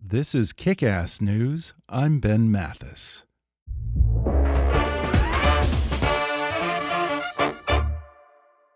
[0.00, 1.74] This is Kick Ass News.
[1.88, 3.24] I'm Ben Mathis.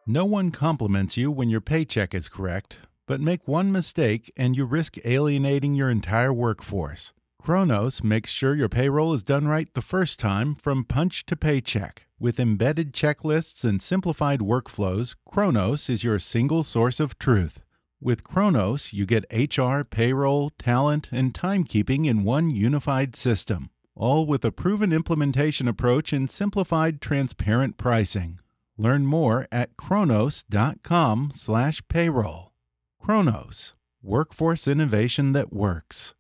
[0.05, 4.65] No one compliments you when your paycheck is correct, but make one mistake and you
[4.65, 7.13] risk alienating your entire workforce.
[7.41, 12.07] Kronos makes sure your payroll is done right the first time from punch to paycheck.
[12.19, 17.61] With embedded checklists and simplified workflows, Kronos is your single source of truth.
[18.05, 24.45] With Kronos, you get HR, payroll, talent, and timekeeping in one unified system, all with
[24.45, 28.41] a proven implementation approach and simplified, transparent pricing.
[28.77, 32.53] Learn more at kronos.com/payroll.
[33.01, 36.15] Kronos, workforce innovation that works.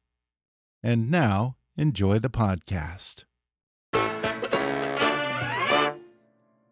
[0.85, 3.25] And now, enjoy the podcast.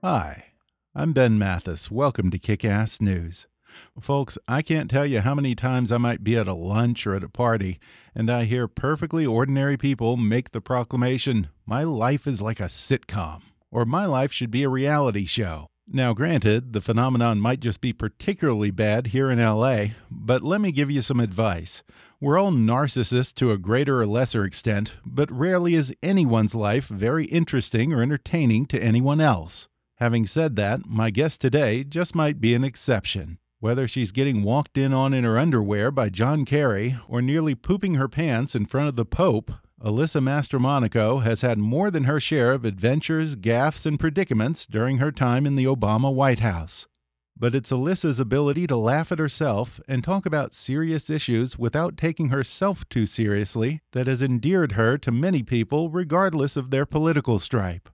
[0.05, 0.45] Hi,
[0.95, 1.91] I'm Ben Mathis.
[1.91, 3.49] Welcome to Kick Ass News.
[4.01, 7.15] Folks, I can't tell you how many times I might be at a lunch or
[7.15, 7.79] at a party
[8.15, 13.43] and I hear perfectly ordinary people make the proclamation, My life is like a sitcom,
[13.71, 15.67] or My life should be a reality show.
[15.93, 20.71] Now, granted, the phenomenon might just be particularly bad here in LA, but let me
[20.71, 21.83] give you some advice.
[22.21, 27.25] We're all narcissists to a greater or lesser extent, but rarely is anyone's life very
[27.25, 29.67] interesting or entertaining to anyone else.
[29.97, 33.39] Having said that, my guest today just might be an exception.
[33.61, 37.97] Whether she's getting walked in on in her underwear by John Kerry or nearly pooping
[37.97, 42.55] her pants in front of the Pope, Alyssa Mastromonaco has had more than her share
[42.55, 46.89] of adventures, gaffes, and predicaments during her time in the Obama White House.
[47.37, 52.31] But it's Alyssa's ability to laugh at herself and talk about serious issues without taking
[52.31, 57.91] herself too seriously that has endeared her to many people, regardless of their political stripe.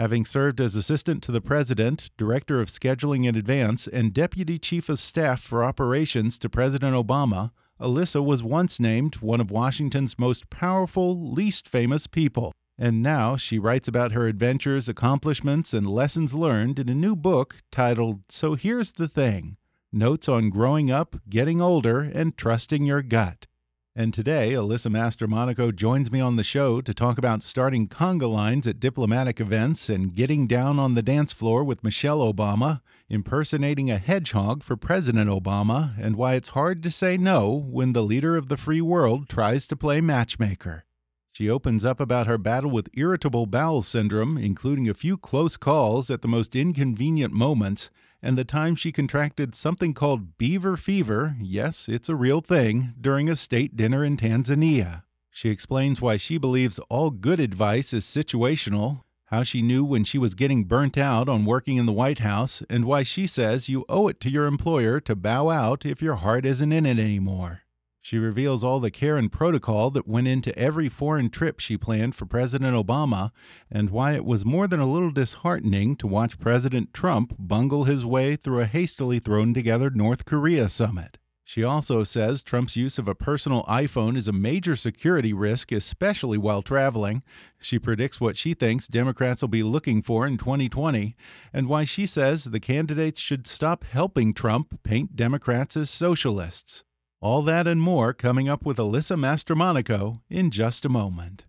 [0.00, 4.88] Having served as assistant to the president, director of scheduling in advance, and deputy chief
[4.88, 10.48] of staff for operations to President Obama, Alyssa was once named one of Washington's most
[10.48, 12.50] powerful, least famous people.
[12.78, 17.58] And now she writes about her adventures, accomplishments, and lessons learned in a new book
[17.70, 19.58] titled So Here's the Thing
[19.92, 23.48] Notes on Growing Up, Getting Older, and Trusting Your Gut.
[23.96, 28.68] And today, Alyssa Mastromonaco joins me on the show to talk about starting conga lines
[28.68, 33.98] at diplomatic events and getting down on the dance floor with Michelle Obama, impersonating a
[33.98, 38.48] hedgehog for President Obama, and why it's hard to say no when the leader of
[38.48, 40.84] the free world tries to play matchmaker.
[41.32, 46.10] She opens up about her battle with irritable bowel syndrome, including a few close calls
[46.10, 47.90] at the most inconvenient moments,
[48.22, 53.28] and the time she contracted something called beaver fever yes, it's a real thing during
[53.28, 55.02] a state dinner in Tanzania.
[55.30, 60.18] She explains why she believes all good advice is situational, how she knew when she
[60.18, 63.84] was getting burnt out on working in the White House, and why she says you
[63.88, 67.62] owe it to your employer to bow out if your heart isn't in it anymore.
[68.02, 72.14] She reveals all the care and protocol that went into every foreign trip she planned
[72.14, 73.30] for President Obama
[73.70, 78.06] and why it was more than a little disheartening to watch President Trump bungle his
[78.06, 81.18] way through a hastily thrown together North Korea summit.
[81.44, 86.38] She also says Trump's use of a personal iPhone is a major security risk, especially
[86.38, 87.24] while traveling.
[87.60, 91.16] She predicts what she thinks Democrats will be looking for in 2020,
[91.52, 96.84] and why she says the candidates should stop helping Trump paint Democrats as socialists.
[97.22, 101.44] All that and more coming up with Alyssa Mastromonaco in just a moment.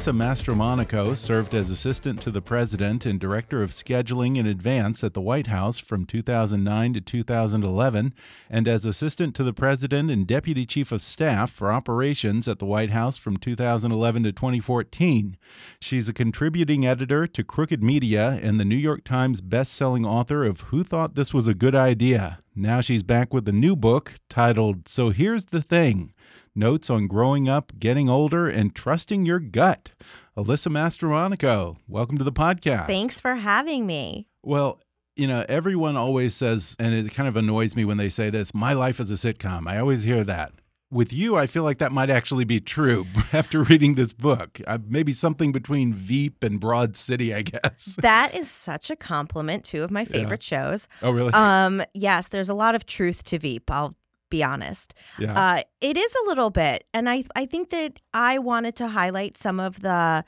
[0.00, 5.12] Alyssa Mastromonaco served as assistant to the president and director of scheduling in advance at
[5.12, 8.14] the White House from 2009 to 2011,
[8.48, 12.64] and as assistant to the president and deputy chief of staff for operations at the
[12.64, 15.36] White House from 2011 to 2014.
[15.82, 20.62] She's a contributing editor to Crooked Media and the New York Times best-selling author of
[20.62, 22.38] Who Thought This Was a Good Idea.
[22.56, 26.14] Now she's back with a new book titled So Here's the Thing
[26.54, 29.92] Notes on Growing Up, Getting Older, and Trusting Your Gut.
[30.36, 32.88] Alyssa Mastromonaco, welcome to the podcast.
[32.88, 34.26] Thanks for having me.
[34.42, 34.80] Well,
[35.14, 38.52] you know, everyone always says, and it kind of annoys me when they say this
[38.52, 39.68] my life is a sitcom.
[39.68, 40.52] I always hear that.
[40.90, 44.60] With you, I feel like that might actually be true after reading this book.
[44.66, 47.96] Uh, maybe something between Veep and Broad City, I guess.
[48.02, 49.62] That is such a compliment.
[49.62, 50.62] Two of my favorite yeah.
[50.62, 50.88] shows.
[51.00, 51.32] Oh, really?
[51.32, 53.70] Um, yes, there's a lot of truth to Veep.
[53.70, 53.94] I'll
[54.30, 54.94] be honest.
[55.18, 55.38] Yeah.
[55.38, 56.84] Uh, it is a little bit.
[56.94, 60.24] And I, I think that I wanted to highlight some of the,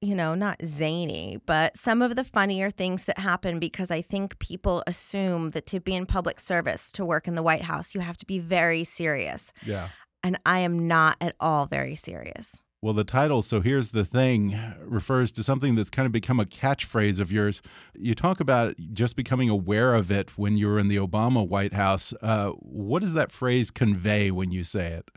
[0.00, 4.38] you know, not zany, but some of the funnier things that happen because I think
[4.38, 8.00] people assume that to be in public service, to work in the White House, you
[8.00, 9.52] have to be very serious.
[9.64, 9.88] Yeah.
[10.22, 12.60] And I am not at all very serious.
[12.86, 16.44] Well, the title, So Here's the Thing, refers to something that's kind of become a
[16.44, 17.60] catchphrase of yours.
[17.96, 21.72] You talk about just becoming aware of it when you were in the Obama White
[21.72, 22.14] House.
[22.22, 25.10] Uh, what does that phrase convey when you say it?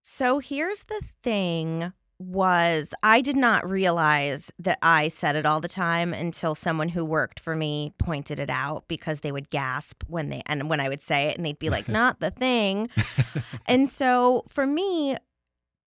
[0.00, 5.68] So here's the thing was I did not realize that I said it all the
[5.68, 10.30] time until someone who worked for me pointed it out because they would gasp when
[10.30, 12.88] they and when I would say it and they'd be like not the thing.
[13.66, 15.16] and so for me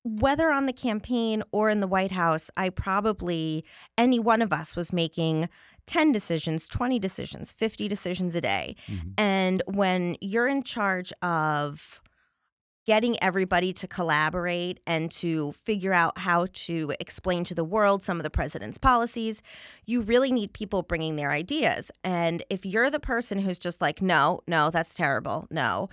[0.04, 3.64] whether on the campaign or in the White House, I probably,
[3.98, 5.50] any one of us was making
[5.86, 8.76] 10 decisions, 20 decisions, 50 decisions a day.
[8.88, 9.10] Mm-hmm.
[9.18, 12.02] And when you're in charge of
[12.86, 18.18] getting everybody to collaborate and to figure out how to explain to the world some
[18.18, 19.42] of the president's policies,
[19.86, 21.92] you really need people bringing their ideas.
[22.04, 25.90] And if you're the person who's just like, no, no, that's terrible, no,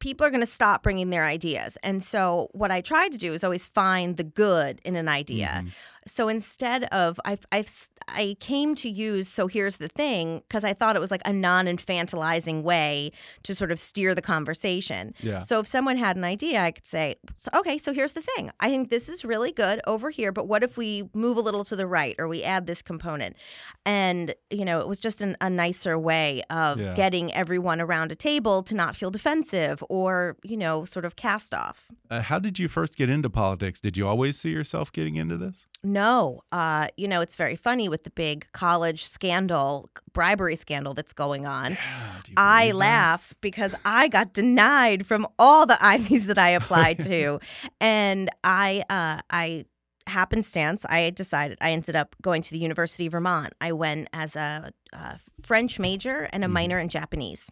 [0.00, 1.78] people are going to stop bringing their ideas.
[1.82, 5.60] And so, what I tried to do is always find the good in an idea.
[5.60, 5.68] Mm-hmm.
[6.06, 7.64] So instead of I I
[8.08, 11.32] I came to use so here's the thing because I thought it was like a
[11.32, 13.12] non-infantilizing way
[13.42, 15.14] to sort of steer the conversation.
[15.20, 15.42] Yeah.
[15.42, 18.50] So if someone had an idea, I could say, so, okay, so here's the thing.
[18.60, 21.64] I think this is really good over here, but what if we move a little
[21.64, 23.36] to the right or we add this component?
[23.84, 26.94] And you know, it was just an, a nicer way of yeah.
[26.94, 31.52] getting everyone around a table to not feel defensive or you know sort of cast
[31.52, 31.86] off.
[32.10, 33.80] Uh, how did you first get into politics?
[33.80, 35.66] Did you always see yourself getting into this?
[35.86, 36.42] No.
[36.50, 41.46] Uh, you know, it's very funny with the big college scandal, bribery scandal that's going
[41.46, 41.72] on.
[41.72, 42.74] Yeah, I that?
[42.74, 47.38] laugh because I got denied from all the Ivies that I applied to.
[47.80, 49.66] and I uh, I
[50.08, 53.54] happenstance, I decided I ended up going to the University of Vermont.
[53.60, 56.54] I went as a, a French major and a mm-hmm.
[56.54, 57.48] minor in Japanese.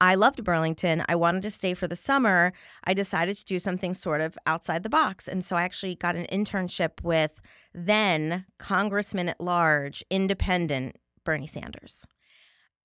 [0.00, 1.04] I loved Burlington.
[1.08, 2.52] I wanted to stay for the summer.
[2.84, 5.26] I decided to do something sort of outside the box.
[5.26, 7.40] And so I actually got an internship with
[7.74, 12.06] then Congressman at large, independent Bernie Sanders.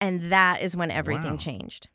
[0.01, 1.37] And that is when everything wow.
[1.37, 1.89] changed.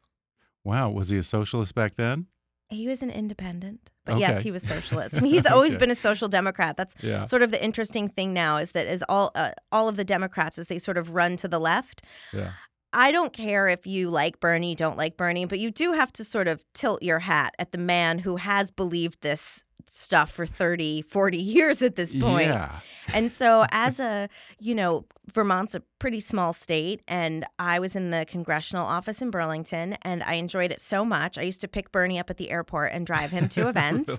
[0.65, 0.91] Wow.
[0.91, 2.27] Was he a socialist back then?
[2.71, 4.21] He was an independent, but okay.
[4.21, 5.17] yes, he was socialist.
[5.17, 5.81] I mean, he's always okay.
[5.81, 6.77] been a social democrat.
[6.77, 7.25] That's yeah.
[7.25, 10.59] sort of the interesting thing now is that as all uh, all of the Democrats
[10.59, 12.53] as they sort of run to the left, yeah.
[12.93, 16.25] I don't care if you like Bernie, don't like Bernie, but you do have to
[16.25, 21.03] sort of tilt your hat at the man who has believed this stuff for 30,
[21.03, 22.49] 40 years at this point.
[22.49, 22.81] Yeah.
[23.13, 24.29] And so as a,
[24.59, 29.31] you know, Vermont's a pretty small state and I was in the congressional office in
[29.31, 31.37] Burlington and I enjoyed it so much.
[31.37, 34.19] I used to pick Bernie up at the airport and drive him to events.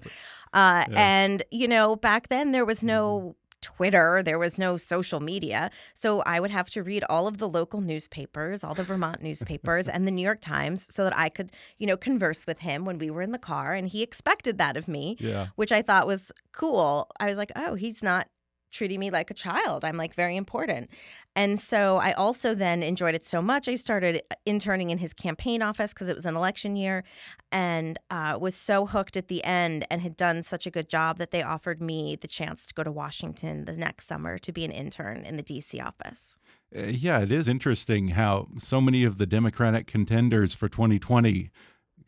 [0.54, 0.96] Uh, yeah.
[0.96, 3.30] and you know, back then there was no mm-hmm.
[3.62, 5.72] Twitter, there was no social media.
[5.94, 9.88] So I would have to read all of the local newspapers, all the Vermont newspapers,
[9.90, 12.98] and the New York Times so that I could, you know, converse with him when
[12.98, 13.74] we were in the car.
[13.74, 15.48] And he expected that of me, yeah.
[15.56, 17.10] which I thought was cool.
[17.20, 18.28] I was like, oh, he's not
[18.72, 19.84] treating me like a child.
[19.84, 20.90] I'm like very important.
[21.36, 23.68] And so I also then enjoyed it so much.
[23.68, 27.04] I started interning in his campaign office because it was an election year
[27.52, 31.18] and uh, was so hooked at the end and had done such a good job
[31.18, 34.66] that they offered me the chance to go to Washington the next summer to be
[34.66, 36.38] an intern in the DC office.
[36.76, 41.52] Uh, yeah, it is interesting how so many of the Democratic contenders for 2020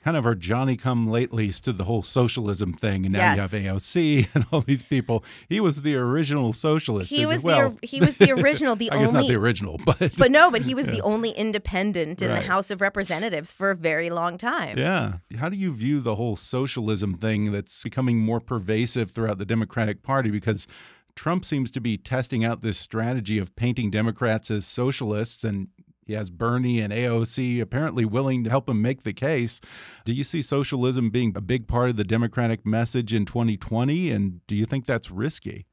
[0.03, 3.35] kind of our Johnny come latelys to the whole socialism thing, and now yes.
[3.35, 5.23] you have AOC and all these people.
[5.47, 7.09] He was the original socialist.
[7.09, 8.75] He was well, the he was the original.
[8.75, 10.95] The I only guess not the original, but but no, but he was yeah.
[10.95, 12.41] the only independent in right.
[12.41, 14.77] the House of Representatives for a very long time.
[14.77, 15.13] Yeah.
[15.37, 20.03] How do you view the whole socialism thing that's becoming more pervasive throughout the Democratic
[20.03, 20.31] Party?
[20.31, 20.67] Because
[21.15, 25.67] Trump seems to be testing out this strategy of painting Democrats as socialists, and
[26.11, 29.61] he has Bernie and AOC apparently willing to help him make the case.
[30.03, 34.11] Do you see socialism being a big part of the Democratic message in 2020?
[34.11, 35.67] And do you think that's risky?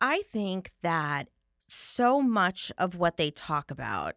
[0.00, 1.28] I think that
[1.68, 4.16] so much of what they talk about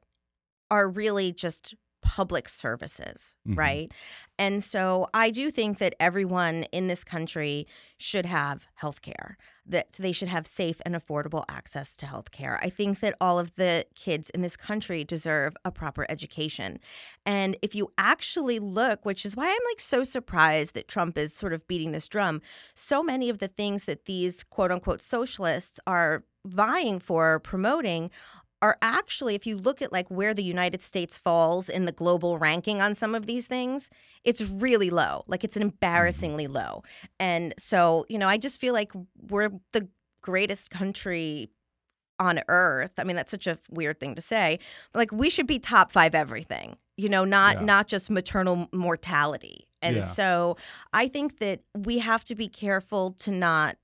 [0.71, 3.55] are really just public services, Mhm.
[3.57, 3.91] right?
[4.39, 9.37] And so I do think that everyone in this country should have health care,
[9.71, 12.59] that they should have safe and affordable access to health care.
[12.61, 16.79] I think that all of the kids in this country deserve a proper education.
[17.25, 21.33] And if you actually look, which is why I'm like so surprised that Trump is
[21.33, 22.41] sort of beating this drum,
[22.75, 28.09] so many of the things that these quote unquote socialists are vying for, promoting,
[28.61, 32.37] are actually, if you look at like where the United States falls in the global
[32.37, 33.89] ranking on some of these things,
[34.23, 35.23] it's really low.
[35.27, 36.83] Like it's an embarrassingly low.
[37.19, 38.91] And so, you know, I just feel like
[39.29, 39.87] we're the
[40.21, 41.49] greatest country
[42.19, 42.91] on earth.
[42.99, 44.59] I mean, that's such a weird thing to say.
[44.93, 46.77] But like we should be top 5 everything.
[46.97, 47.63] You know, not Yeah.
[47.63, 49.67] not just maternal mortality.
[49.81, 50.03] And Yeah.
[50.03, 50.57] so
[50.93, 53.77] I think that we have to be careful to not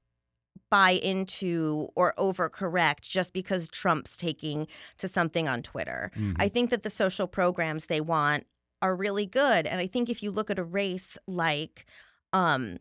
[0.69, 6.11] buy into or overcorrect just because Trump's taking to something on Twitter.
[6.15, 6.35] Mhm.
[6.37, 8.45] I think that the social programs they want
[8.81, 9.65] are really good.
[9.65, 11.85] And I think if you look at a race like
[12.33, 12.77] um,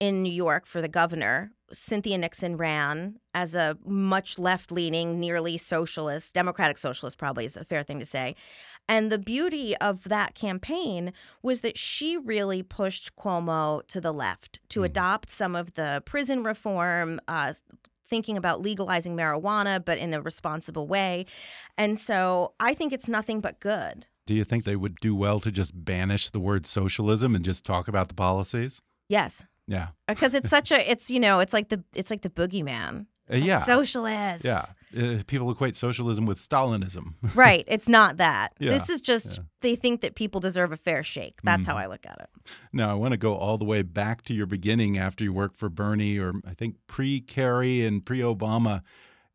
[0.00, 5.56] in New York for the governor, Cynthia Nixon ran as a much left leaning, nearly
[5.56, 8.36] socialist, democratic socialist, probably is a fair thing to say.
[8.88, 11.12] And the beauty of that campaign
[11.42, 14.84] was that she really pushed Cuomo to the left to Mhm.
[14.86, 17.54] adopt some of the prison reform, uh,
[18.06, 21.24] thinking about legalizing marijuana, but in a responsible way.
[21.78, 24.06] And so I think it's nothing but good.
[24.26, 27.64] Do you think they would do well to just banish the word socialism and just
[27.64, 28.82] talk about the policies?
[29.08, 29.44] Yes.
[29.66, 29.88] Yeah.
[30.06, 33.06] Because it's such a, it's, you know, it's like the, it's like the boogeyman.
[33.32, 33.62] Uh, yeah.
[33.62, 34.44] Socialists.
[34.44, 34.66] yeah.
[34.96, 37.14] Uh, people equate socialism with Stalinism.
[37.34, 37.64] right.
[37.66, 38.52] It's not that.
[38.58, 39.32] Yeah, This is just yeah.
[39.32, 39.42] Mm-hmm.
[39.62, 41.40] they think that people deserve a fair shake.
[41.42, 42.52] That's how I look at it.
[42.72, 45.56] Now, I want to go all the way back to your beginning after you worked
[45.56, 48.82] for Bernie, or I think pre Kerry and pre Obama.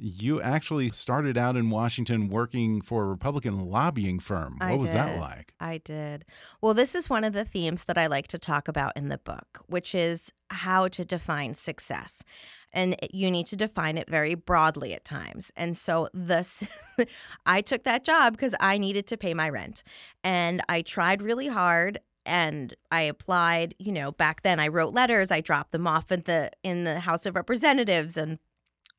[0.01, 4.55] You actually started out in Washington working for a Republican lobbying firm.
[4.60, 5.19] What I was that did.
[5.19, 5.53] like?
[5.60, 6.24] I did.
[6.62, 9.17] Well, this is one of the themes that I like to talk about in the
[9.17, 12.24] book, which is how to define success.
[12.71, 15.51] And you need to define it very broadly at times.
[15.55, 16.67] And so this
[17.45, 19.83] I took that job because I needed to pay my rent.
[20.23, 25.31] And I tried really hard and I applied, you know, back then I wrote letters,
[25.31, 28.38] I dropped them off at the in the House of Representatives and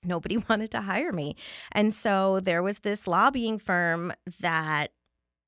[0.03, 1.37] nobody wanted to hire me.
[1.73, 4.93] And so there was this lobbying firm that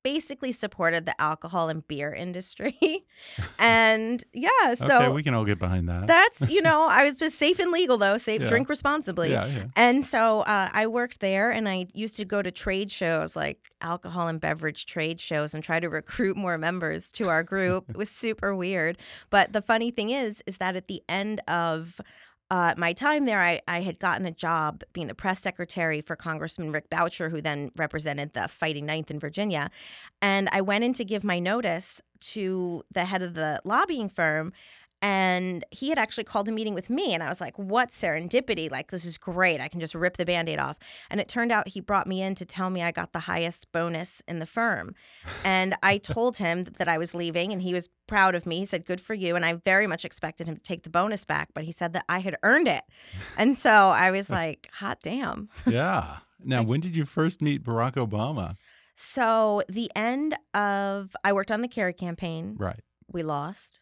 [0.03, 2.77] basically supported the alcohol and beer industry.
[3.59, 6.07] and yeah, so okay, we can all get behind that.
[6.07, 8.47] that's, you know, I was just safe and legal though, safe Yeah.
[8.47, 9.31] drink responsibly.
[9.31, 9.63] yeah, yeah.
[9.75, 13.71] And so uh, I worked there and I used to go to trade shows like
[13.81, 17.89] alcohol and beverage trade shows and try to recruit more members to our group.
[17.89, 18.97] it was super weird.
[19.29, 21.99] But the funny thing is, is that at the end of
[22.53, 26.15] uh, my time there, I, I had gotten a job being the press secretary for
[26.15, 29.71] Congressman Rick Boucher, who then represented the Fighting Ninth in Virginia.
[30.21, 34.53] And I went in to give my notice to the head of the lobbying firm.
[35.03, 37.13] And he had actually called a meeting with me.
[37.13, 38.71] And I was like, what serendipity?
[38.71, 39.59] Like, this is great.
[39.59, 40.79] I can just rip the band aid off.
[41.09, 43.69] And it turned out he brought me in to tell me I got the highest
[43.73, 44.95] bonus in the firm.
[45.43, 48.59] And I told him that I was leaving, and he was proud of me.
[48.59, 49.35] He said, good for you.
[49.35, 52.05] And I very much expected him to take the bonus back, but he said that
[52.07, 52.83] I had earned it.
[53.37, 55.49] And so I was like, hot damn.
[55.67, 56.19] yeah.
[56.45, 58.55] Now, when did you first meet Barack Obama?
[58.95, 62.55] So the end of, I worked on the Kerry campaign.
[62.57, 62.79] Right.
[63.11, 63.81] we lost.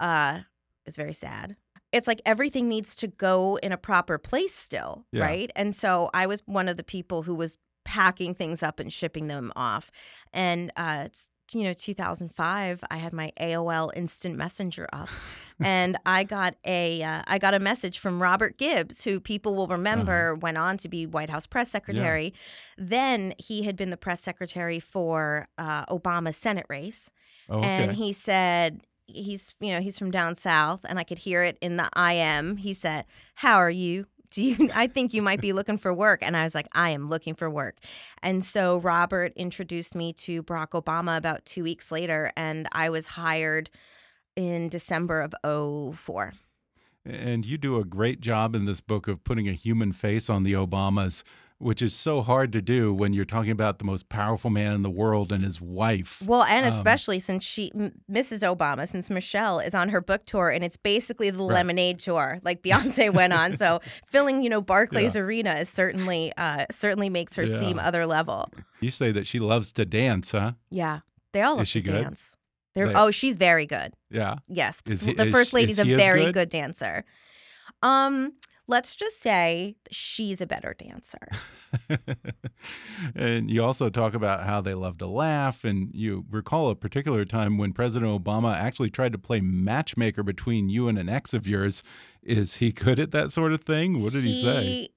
[0.00, 0.40] Uh,
[0.84, 1.56] it was very sad.
[1.92, 5.24] It's like everything needs to go in a proper place still, Yeah.
[5.24, 5.50] right?
[5.54, 9.28] And so I was one of the people who was packing things up and shipping
[9.28, 9.90] them off.
[10.32, 15.10] And uh, it's, you know, 2005, I had my AOL Instant Messenger up,
[15.60, 19.66] and I got a uh, I got a message from Robert Gibbs, who people will
[19.66, 22.32] remember went on to be White House press secretary.
[22.78, 27.10] Then he had been the press secretary for uh, Obama's Senate race.
[27.50, 27.68] Oh, okay.
[27.68, 31.58] And he said, he's, you know, he's from down south, and I could hear it
[31.60, 32.56] in the IM.
[32.56, 33.04] He said,
[33.36, 34.06] How are you?
[34.30, 36.20] Do you, I think you might be looking for work.
[36.22, 37.76] And I was like, I am looking for work.
[38.22, 43.06] And so Robert introduced me to Barack Obama about two weeks later, and I was
[43.06, 43.70] hired
[44.36, 45.34] in December of
[45.94, 46.32] 04.
[47.04, 50.44] And you do a great job in this book of putting a human face on
[50.44, 51.24] the Obamas.
[51.62, 54.82] Which is so hard to do when you're talking about the most powerful man in
[54.82, 56.20] the world and his wife.
[56.26, 58.40] Well, and Um, especially since she, M- Mrs.
[58.42, 61.54] Obama, since Michelle is on her book tour, and it's basically the Right.
[61.54, 63.56] Lemonade tour, like Beyonce went on.
[63.56, 65.22] So filling, you know, Barclays Yeah.
[65.22, 68.50] Arena is certainly, uh, certainly makes her seem other level.
[68.80, 70.52] You say that she loves to dance, huh?
[70.70, 71.00] Yeah,
[71.32, 72.02] they all love Is she to good?
[72.02, 72.36] dance.
[72.74, 73.92] They're, They- oh, she's very good.
[74.10, 74.36] Yeah.
[74.48, 76.34] Yes, he- the first lady's is a very good?
[76.34, 77.04] good dancer.
[77.82, 78.32] Um,
[78.68, 81.28] let's just say she's a better dancer.
[83.14, 85.64] and you also talk about how they love to laugh.
[85.64, 90.68] And you recall a particular time when President Obama actually tried to play matchmaker between
[90.68, 91.82] you and an ex of yours.
[92.22, 94.00] Is he good at that sort of thing?
[94.02, 94.88] What did he, say?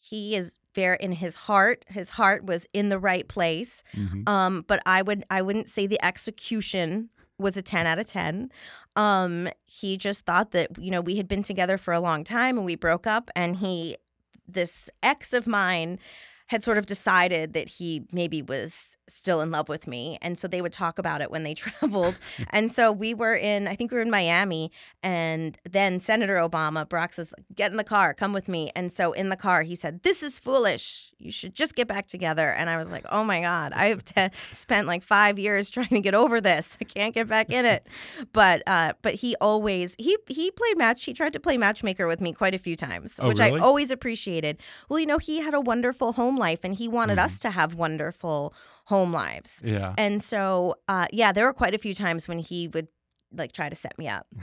[0.00, 1.84] He is fair in his heart.
[1.88, 3.82] His heart was in the right place.
[3.94, 4.28] Mhm.
[4.28, 8.50] Um, but I would I wouldn't say the execution was a 10 out of 10.
[8.96, 12.56] Um, he just thought that, you know, we had been together for a long time
[12.56, 13.96] and we broke up and he
[14.46, 15.98] this ex of mine
[16.48, 20.18] had sort of decided that he maybe was still in love with me.
[20.20, 22.20] And so they would talk about it when they traveled.
[22.50, 24.70] and so we were in, I think we were in Miami.
[25.02, 28.70] And then Senator Obama, Barack says, get in the car, come with me.
[28.74, 31.12] And so in the car, he said, This is foolish.
[31.18, 32.48] You should just get back together.
[32.50, 36.00] And I was like, Oh my God, I've te- spent like five years trying to
[36.00, 36.78] get over this.
[36.80, 37.86] I can't get back in it.
[38.32, 41.04] But uh, but he always he he played match.
[41.04, 43.60] He tried to play matchmaker with me quite a few times, Oh, which really?
[43.60, 44.58] I always appreciated.
[44.88, 47.74] Well, you know, he had a wonderful home life, and he wanted us to have
[47.74, 48.54] wonderful
[48.86, 49.60] home lives.
[49.64, 49.94] Yeah.
[49.98, 52.88] And so, uh, yeah, there were quite a few times when he would
[53.32, 54.26] like try to set me up.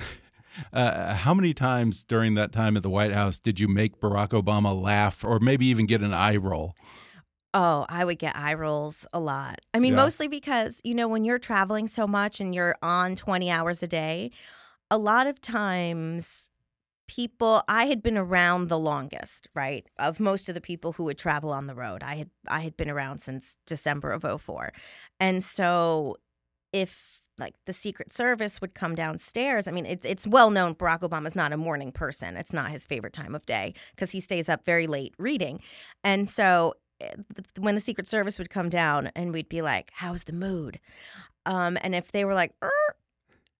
[0.72, 4.30] Uh, how many times during that time at the White House did you make Barack
[4.30, 6.78] Obama laugh or maybe even get an eye roll?
[7.54, 9.60] Oh, I would get eye rolls a lot.
[9.74, 10.04] I mean, Yeah.
[10.04, 13.88] mostly because, you know, when you're traveling so much and you're on 20 hours a
[13.88, 14.32] day,
[14.90, 16.48] a lot of times
[17.08, 19.88] people I had been around the longest, right?
[19.98, 22.04] Of most of the people who would travel on the road.
[22.04, 24.72] I had I had been around since December of 04.
[25.20, 26.18] And so
[26.74, 29.68] if like the Secret Service would come downstairs.
[29.68, 32.38] I mean, it's it's well known Barack Obama's not a morning person.
[32.38, 35.62] It's not his favorite time of day because he stays up very late reading.
[36.04, 37.14] And so eh,
[37.60, 40.80] when the Secret Service would come down and we'd be like, "How's the mood?"
[41.46, 42.72] Um, and if they were like, "Er,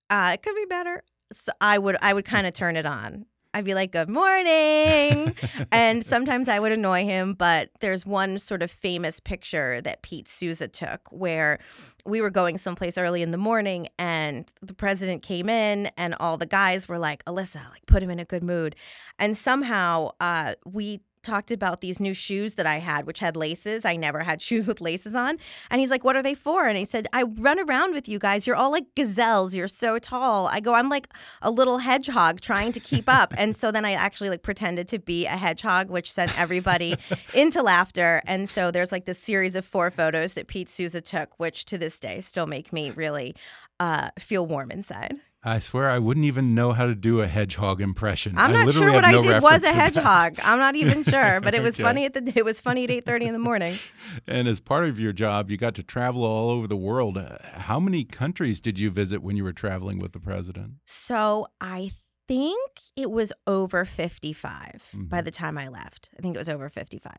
[0.10, 3.26] uh, "It could be better," so I would I would kind of turn it on.
[3.56, 5.34] I'd be like, "Good morning,"
[5.72, 7.34] and sometimes I would annoy him.
[7.34, 11.60] But there's one sort of famous picture that Pete Souza took where
[12.06, 16.38] we were going someplace early in the morning, and the president came in, and all
[16.38, 18.76] the guys were like, "Alyssa, like put him in a good mood,"
[19.20, 23.84] and somehow uh, we talked about these new shoes that I had, which had laces.
[23.84, 25.38] I never had shoes with laces on.
[25.70, 26.68] And he's like, What are they for?
[26.68, 28.48] And I said, I run around with you guys.
[28.48, 29.54] You're all like gazelles.
[29.54, 30.48] You're so tall.
[30.48, 31.10] I go, I'm like
[31.42, 33.34] a little hedgehog trying to keep up.
[33.38, 36.96] and so then I actually like pretended to be a hedgehog, which sent everybody
[37.34, 38.22] into laughter.
[38.26, 41.78] And so there's like this series of four photos that Pete Souza took, which to
[41.78, 43.36] this day still make me really
[43.80, 45.16] uh, feel warm inside.
[45.48, 48.36] I swear I wouldn't even know how to do a hedgehog impression.
[48.36, 50.40] I'm not sure what have I did was a hedgehog.
[50.44, 51.84] I'm not even sure, but it was Okay.
[51.84, 53.78] funny at the it was funny at 8:30 in the morning.
[54.26, 57.18] And as part of your job, you got to travel all over the world.
[57.54, 60.74] How many countries did you visit when you were traveling with the president?
[60.86, 61.92] So I
[62.28, 62.60] think
[62.96, 65.26] it was over 55 by Mhm.
[65.26, 66.10] the time I left.
[66.18, 67.14] I think it was over 55.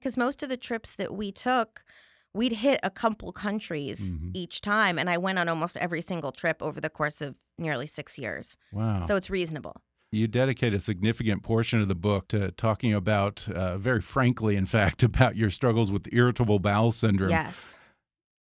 [0.00, 1.84] Because most of the trips that we took,
[2.34, 4.30] we'd hit a couple countries Mhm.
[4.34, 4.98] each time.
[4.98, 8.56] And I went on almost every single trip over the course of nearly six years.
[8.72, 9.00] Wow.
[9.02, 9.80] So it's reasonable.
[10.12, 14.64] You dedicate a significant portion of the book to talking about, uh, very frankly, in
[14.66, 17.30] fact, about your struggles with irritable bowel syndrome.
[17.30, 17.78] Yes.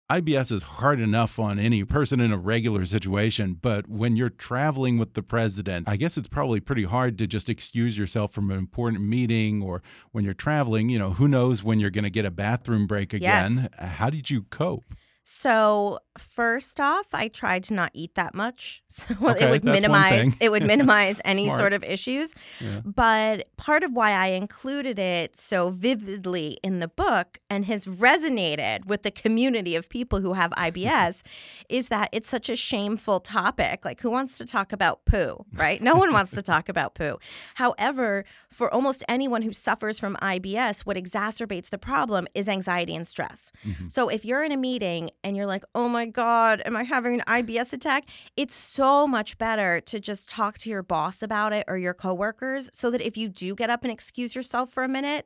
[0.09, 4.97] IBS is hard enough on any person in a regular situation, but when you're traveling
[4.97, 8.57] with the president, I guess it's probably pretty hard to just excuse yourself from an
[8.57, 9.81] important meeting or
[10.13, 13.11] when you're traveling, you know, who knows when you're going to get a bathroom break
[13.11, 13.51] Yes.
[13.51, 13.69] again.
[13.77, 14.95] How did you cope?
[15.23, 20.35] So first off, I tried to not eat that much, so Okay, it would minimize
[20.39, 22.33] it would minimize any sort of issues.
[22.59, 22.81] Yeah.
[22.83, 28.85] But part of why I included it so vividly in the book and has resonated
[28.85, 31.23] with the community of people who have IBS
[31.69, 33.85] is that it's such a shameful topic.
[33.85, 35.81] Like, who wants to talk about poo, right?
[35.81, 37.17] No one wants to talk about poo.
[37.55, 43.05] However, for almost anyone who suffers from IBS, what exacerbates the problem is anxiety and
[43.07, 43.51] stress.
[43.87, 47.15] So if you're in a meeting and you're like, oh my God, am I having
[47.15, 48.05] an IBS attack?
[48.35, 52.69] It's so much better to just talk to your boss about it or your coworkers
[52.73, 55.25] so that if you do get up and excuse yourself for a minute,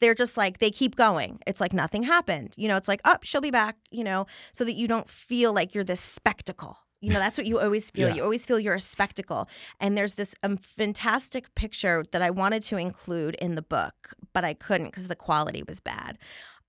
[0.00, 1.38] they're just like, they keep going.
[1.46, 2.54] It's like nothing happened.
[2.56, 5.52] You know, it's like, oh, she'll be back, you know, so that you don't feel
[5.52, 6.78] like you're this spectacle.
[7.00, 8.08] You know, that's what you always feel.
[8.08, 8.14] Yeah.
[8.14, 9.46] You always feel you're a spectacle.
[9.78, 14.42] And there's this um, fantastic picture that I wanted to include in the book, but
[14.42, 16.16] I couldn't because the quality was bad.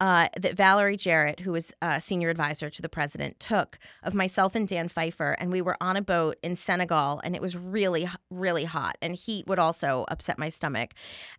[0.02, 4.54] Uh, that Valerie Jarrett, who was a senior advisor to the president, took of myself
[4.54, 8.10] and Dan Pfeiffer, and we were on a boat in Senegal, and it was really,
[8.30, 10.94] really hot, and heat would also upset my stomach.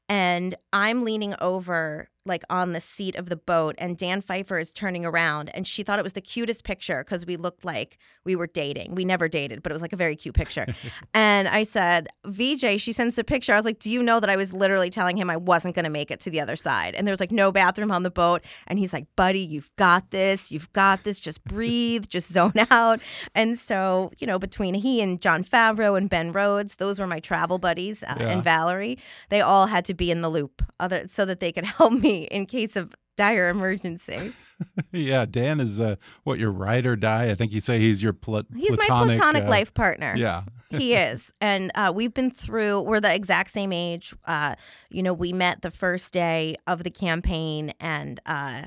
[0.08, 4.72] And I'm leaning over, like on the seat of the boat, and Dan Pfeiffer is
[4.72, 8.36] turning around, and she thought it was the cutest picture because we looked like we
[8.36, 8.94] were dating.
[8.94, 10.66] We never dated, but it was like a very cute picture.
[11.14, 13.52] and I said, VJ, she sends the picture.
[13.52, 15.84] I was like, Do you know that I was literally telling him I wasn't going
[15.84, 16.94] to make it to the other side?
[16.94, 18.42] And there was like no bathroom on the boat.
[18.66, 20.50] And he's like, Buddy, you've got this.
[20.50, 21.20] You've got this.
[21.20, 23.00] Just breathe, just zone out.
[23.34, 27.20] And so, you know, between he and Jon Favreau and Ben Rhodes, those were my
[27.20, 28.28] travel buddies, uh, Yeah.
[28.30, 31.64] and Valerie, they all had to be in the loop other, so that they could
[31.78, 34.32] help me in case of dire emergency.
[34.92, 37.30] yeah, Dan is uh, what your ride or die.
[37.30, 40.14] I think you say he's your pla- He's platonic, my platonic uh, life partner.
[40.16, 44.54] Yeah, he is and uh, we've been through we're the exact same age uh,
[44.90, 48.62] you know we met the first day of the campaign and uh,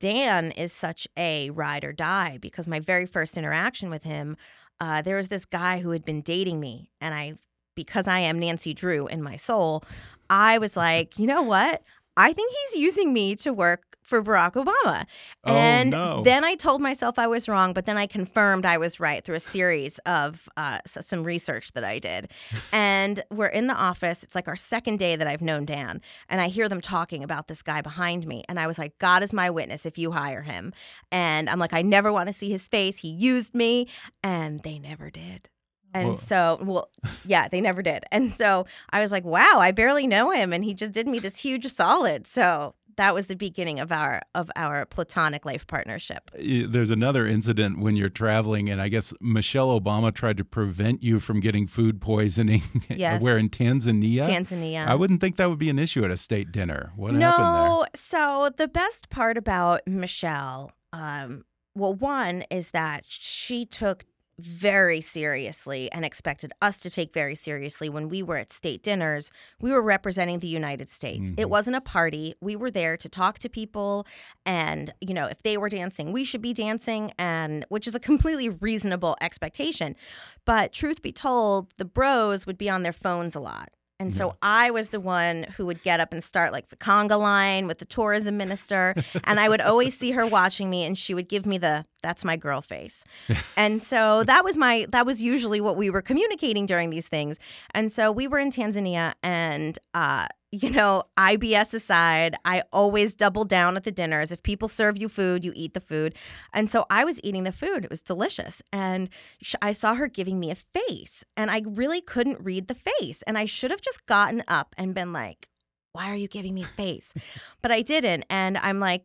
[0.00, 4.36] dan is such a ride or die because my very first interaction with him
[4.80, 7.34] uh, there was this guy who had been dating me and i
[7.74, 9.84] because i am nancy drew in my soul
[10.28, 11.82] i was like you know what
[12.16, 15.04] i think he's using me to work for barack obama
[15.44, 16.22] Oh, and no.
[16.22, 19.36] then I told myself I was wrong, but then I confirmed I was right through
[19.36, 22.30] a series of uh, some research that I did.
[22.72, 24.22] and we're in the office.
[24.24, 26.00] It's like our second day that I've known Dan.
[26.28, 28.42] And I hear them talking about this guy behind me.
[28.48, 30.72] And I was like, God is my witness if you hire him.
[31.12, 32.98] And I'm like, I never want to see his face.
[32.98, 33.86] He used me.
[34.22, 35.48] And they never did.
[35.94, 36.14] And Whoa.
[36.14, 36.90] so, well,
[37.24, 38.04] yeah, they never did.
[38.12, 40.52] And so I was like, wow, I barely know him.
[40.52, 42.26] And he just did me this huge solid.
[42.26, 46.30] So that was the beginning of our of our platonic life partnership.
[46.34, 51.18] There's another incident when you're traveling, and I guess Michelle Obama tried to prevent you
[51.18, 52.62] from getting food poisoning.
[52.88, 53.20] Yes.
[53.20, 54.24] where in Tanzania?
[54.24, 54.86] Tanzania.
[54.86, 56.92] I wouldn't think that would be an issue at a state dinner.
[56.96, 57.68] What happened there?
[57.68, 61.44] no, so the best part about Michelle, um,
[61.74, 64.04] well, one is that she took
[64.38, 69.32] very seriously and expected us to take very seriously when we were at state dinners
[69.60, 71.30] we were representing the united states.
[71.38, 71.48] It Mhm.
[71.50, 72.34] wasn't a party.
[72.40, 74.06] We were there to talk to people
[74.44, 78.00] and you know if they were dancing we should be dancing and which is a
[78.00, 79.96] completely reasonable expectation.
[80.44, 84.36] But truth be told the bros would be on their phones a lot and so
[84.42, 87.78] I was the one who would get up and start like the conga line with
[87.78, 88.94] the tourism minister.
[89.24, 92.24] and I would always see her watching me and she would give me the that's
[92.24, 93.04] my girl face.
[93.56, 97.38] and so that was my that was usually what we were communicating during these things.
[97.72, 100.26] And so we were in Tanzania and uh
[100.62, 104.32] you know, IBS aside, I always double down at the dinners.
[104.32, 106.14] If people serve you food, you eat the food.
[106.52, 107.84] And so I was eating the food.
[107.84, 108.62] It was delicious.
[108.72, 109.10] And
[109.42, 113.22] sh- I saw her giving me a face, and I really couldn't read the face.
[113.26, 115.48] And I should have just gotten up and been like,
[115.92, 117.12] Why are you giving me a face?
[117.62, 118.24] but I didn't.
[118.30, 119.04] And I'm like,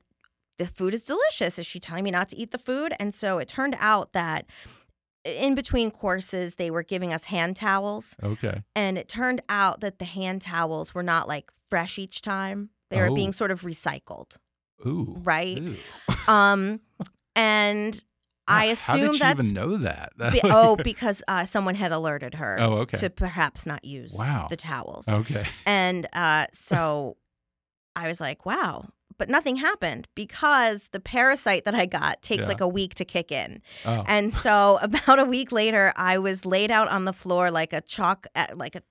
[0.57, 1.59] The food is delicious.
[1.59, 2.93] Is she telling me not to eat the food?
[2.99, 4.45] And so it turned out that
[5.23, 8.15] in between courses, they were giving us hand towels.
[8.23, 8.63] Okay.
[8.75, 12.69] And it turned out that the hand towels were not like fresh each time.
[12.89, 13.15] They were Oh.
[13.15, 14.37] being sort of recycled,
[14.85, 15.15] Ooh.
[15.23, 15.59] right?
[15.59, 15.75] Ooh.
[16.27, 16.81] Um,
[17.35, 18.03] and
[18.47, 20.11] I How assume did she that's even know that?
[20.31, 22.97] be- oh, because uh, someone had alerted her Oh, okay.
[22.97, 24.47] to perhaps not use Wow.
[24.49, 25.07] the towels.
[25.07, 25.45] okay.
[25.65, 27.17] And uh, so
[27.95, 28.89] I was like, wow.
[29.21, 32.47] But nothing happened because the parasite that I got takes Yeah.
[32.47, 33.61] like a week to kick in.
[33.85, 34.03] Oh.
[34.07, 37.81] And so about a week later, I was laid out on the floor like a
[37.81, 38.81] chalk, uh, like a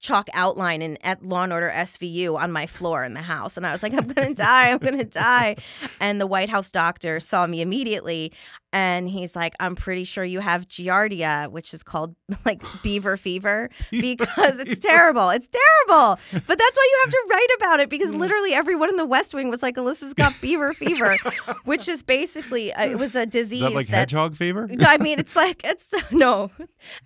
[0.00, 3.66] chalk outline in at Law and Order SVU on my floor in the house, and
[3.66, 5.56] I was like, I'm gonna die, I'm gonna die.
[6.00, 8.32] And the White House doctor saw me immediately,
[8.72, 13.70] and he's like, I'm pretty sure you have Giardia, which is called like beaver fever,
[13.90, 15.30] because it's terrible.
[15.30, 16.18] It's terrible.
[16.32, 19.34] But that's why you have to write about it because literally everyone in the West
[19.34, 21.16] Wing was like, Alyssa's got beaver fever,
[21.64, 24.68] which is basically uh, it was a disease Is that like hedgehog fever?
[24.80, 26.50] I mean, it's like it's no,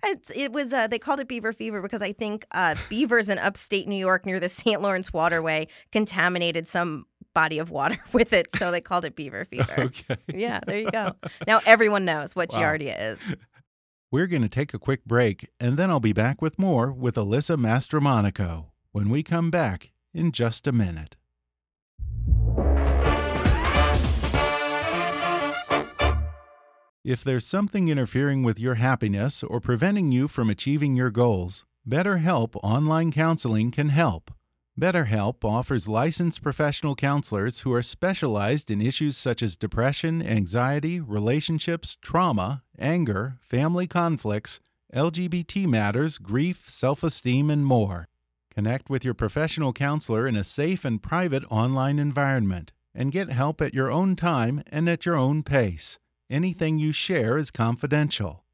[0.03, 3.39] it's it was uh, they called it beaver fever because I think uh, beavers in
[3.39, 4.81] upstate New York near the St.
[4.81, 9.73] Lawrence waterway contaminated some body of water with it, so they called it beaver fever.
[9.83, 10.17] Okay.
[10.33, 11.13] Yeah, there you go.
[11.47, 12.59] Now everyone knows what Wow.
[12.59, 13.19] Giardia is.
[14.11, 17.15] We're going to take a quick break, and then I'll be back with more with
[17.15, 21.15] Alyssa Mastromonaco when we come back in just a minute.
[27.03, 32.51] If there's something interfering with your happiness or preventing you from achieving your goals, BetterHelp
[32.63, 34.31] Online Counseling can help.
[34.79, 41.95] BetterHelp offers licensed professional counselors who are specialized in issues such as depression, anxiety, relationships,
[42.01, 44.59] trauma, anger, family conflicts,
[44.91, 48.07] LGBT matters, grief, self esteem, and more.
[48.49, 53.61] Connect with your professional counselor in a safe and private online environment and get help
[53.61, 55.99] at your own time and at your own pace.
[56.31, 58.42] Anything you share is confidential.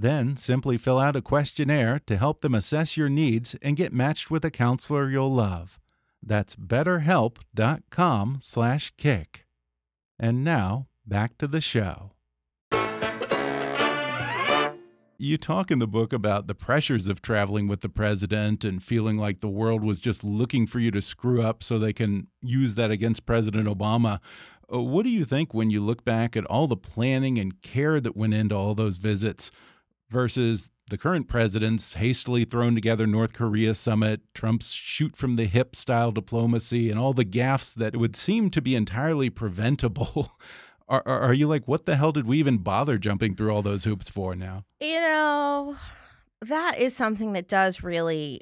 [0.00, 4.30] then simply fill out a questionnaire to help them assess your needs and get matched
[4.30, 5.80] with a counselor you'll love.
[6.22, 9.44] That's betterhelp.com/kick.
[10.20, 12.10] And now, back to the show.
[15.20, 19.18] You talk in the book about the pressures of traveling with the president and feeling
[19.18, 22.76] like the world was just looking for you to screw up so they can use
[22.76, 24.20] that against President Obama.
[24.72, 27.98] Uh, what do you think when you look back at all the planning and care
[27.98, 29.50] that went into all those visits?
[30.10, 35.76] Versus the current president's hastily thrown together North Korea summit, Trump's shoot from the hip
[35.76, 40.32] style diplomacy, and all the gaffes that would seem to be entirely preventable.
[40.90, 43.60] Are, are, are, you like, what the hell did we even bother jumping through all
[43.60, 44.64] those hoops for now?
[44.80, 45.76] You know,
[46.40, 48.40] that is something that does really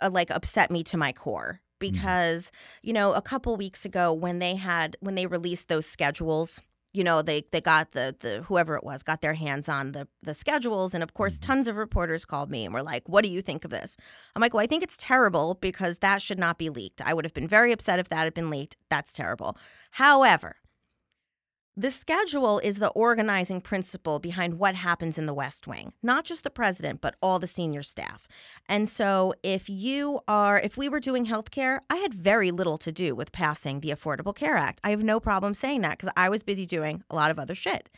[0.00, 1.94] uh, like upset me to my core mm-hmm.
[1.94, 2.52] because, mm.
[2.82, 6.60] you know, a couple weeks ago when they had, when they released those schedules
[6.92, 10.08] you know they they got the the whoever it was got their hands on the
[10.22, 11.52] the schedules and of course mm-hmm.
[11.52, 13.96] tons of reporters called me and were like what do you think of this?
[14.34, 17.00] I'm like well i think it's terrible because that should not be leaked.
[17.04, 18.76] I would have been very upset if that had been leaked.
[18.90, 19.56] That's terrible.
[19.92, 20.56] However
[21.78, 26.42] the schedule is the organizing principle behind what happens in the West Wing, not just
[26.42, 28.26] the president, but all the senior staff.
[28.68, 32.90] And so, if you are, if we were doing healthcare, I had very little to
[32.90, 34.80] do with passing the Affordable Care Act.
[34.82, 37.54] I have no problem saying that because I was busy doing a lot of other
[37.54, 37.88] shit.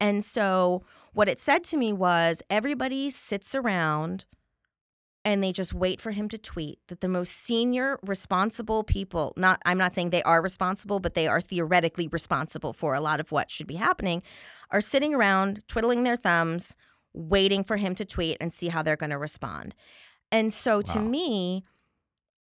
[0.00, 4.24] And so, what it said to me was everybody sits around
[5.28, 9.60] and they just wait for him to tweet that the most senior responsible people not
[9.66, 13.30] I'm not saying they are responsible but they are theoretically responsible for a lot of
[13.30, 14.22] what should be happening
[14.70, 16.76] are sitting around twiddling their thumbs
[17.12, 19.74] waiting for him to tweet and see how they're going to respond.
[20.32, 20.92] And so wow.
[20.94, 21.64] to me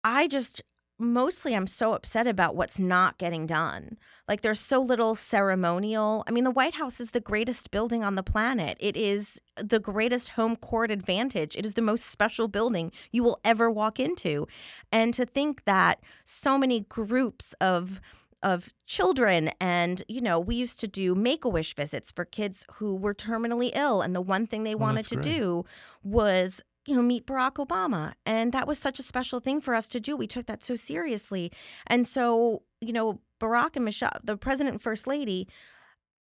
[0.03, 0.61] I just
[1.03, 3.99] mostly I'm so upset about what's not getting done.
[4.29, 6.25] Like there's so little ceremonial.
[6.27, 8.77] I mean, the White House is the greatest building on the planet.
[8.81, 11.57] It is the greatest home court advantage.
[11.57, 14.47] It is the most special building you will ever walk into.
[14.91, 18.01] And to think that so many groups of
[18.43, 23.15] of children and you know we used to do make-a-wish visits for kids who were
[23.15, 25.25] terminally ill and the one thing they oh, wanted to great.
[25.25, 25.65] do
[26.03, 28.15] was you know, meet Barack Obama.
[28.27, 30.17] And that was such a special thing for us to do.
[30.17, 31.53] We took that so seriously.
[31.87, 35.49] And so, you know, Barack and Michelle, the president and first lady,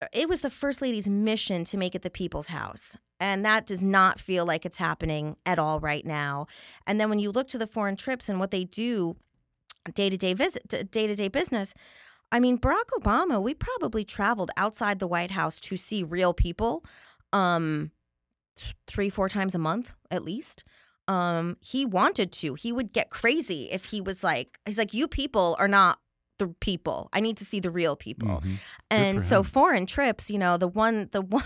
[0.00, 2.96] uh, it was the first lady's mission to make it the people's house.
[3.18, 6.46] And that does not feel like it's happening at all right now.
[6.86, 9.16] And then when you look to the foreign trips and what they do
[9.94, 11.74] day to day visit, day to day business,
[12.32, 16.84] I mean, Barack Obama, we probably traveled outside the White House to see real people.
[17.32, 17.90] Um,
[18.86, 20.64] three, four times a month at least.
[21.08, 22.54] Um, he wanted to.
[22.54, 25.98] He would get crazy if he was like, he's like, you people are not
[26.38, 27.08] the people.
[27.12, 28.28] I need to see the real people.
[28.28, 28.54] Mm-hmm.
[28.90, 31.44] And so foreign trips, you know, the one, the one.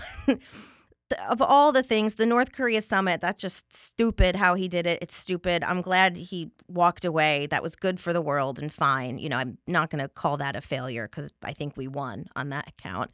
[1.29, 4.99] of all the things, the North Korea summit, that's just stupid how he did it.
[5.01, 5.63] It's stupid.
[5.63, 7.47] I'm glad he walked away.
[7.47, 9.17] That was good for the world and fine.
[9.17, 12.25] You know, I'm not going to call that a failure because I think we won
[12.35, 13.11] on that account.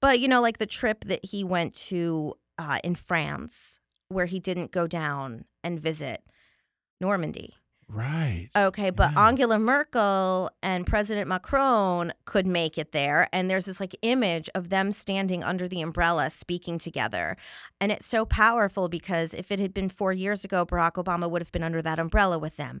[0.00, 4.38] But, you know, like the trip that he went to uh, in France where he
[4.38, 6.22] didn't go down and visit
[7.00, 7.54] Normandy.
[7.88, 8.48] Right.
[8.56, 9.28] Okay, but yeah.
[9.28, 13.28] Angela Merkel and President Macron could make it there.
[13.34, 17.36] And there's this like image of them standing under the umbrella speaking together.
[17.80, 21.42] And it's so powerful because if it had been four years ago, Barack Obama would
[21.42, 22.80] have been under that umbrella with them.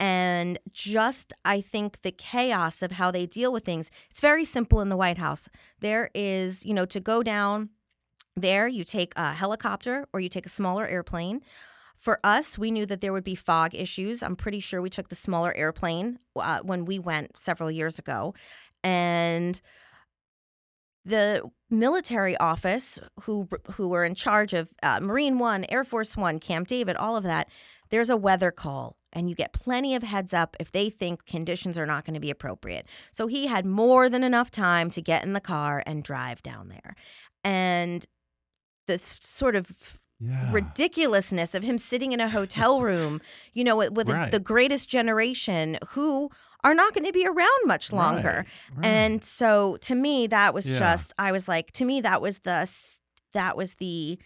[0.00, 4.80] And just, I think, the chaos of how they deal with things, it's very simple
[4.80, 5.48] in the White House.
[5.80, 7.70] There is, you know, to go down
[8.40, 11.40] there, you take a helicopter or you take a smaller airplane.
[11.96, 14.22] For us, we knew that there would be fog issues.
[14.22, 18.34] I'm pretty sure we took the smaller airplane uh, when we went several years ago.
[18.84, 19.60] And
[21.04, 26.38] the military office, who who were in charge of uh, Marine One, Air Force One,
[26.38, 27.48] Camp David, all of that,
[27.90, 31.78] there's a weather call and you get plenty of heads up if they think conditions
[31.78, 32.86] are not going to be appropriate.
[33.10, 36.68] So he had more than enough time to get in the car and drive down
[36.68, 36.94] there.
[37.44, 38.04] And
[38.88, 40.50] the sort of Yeah.
[40.52, 43.20] ridiculousness of him sitting in a hotel room,
[43.52, 44.32] you know, with, with Right.
[44.32, 46.30] the greatest generation who
[46.64, 48.44] are not going to be around much longer.
[48.72, 48.84] Right, right.
[48.86, 50.80] And so to me that was Yeah.
[50.80, 52.68] just I was like to me that was the
[53.32, 54.18] that was the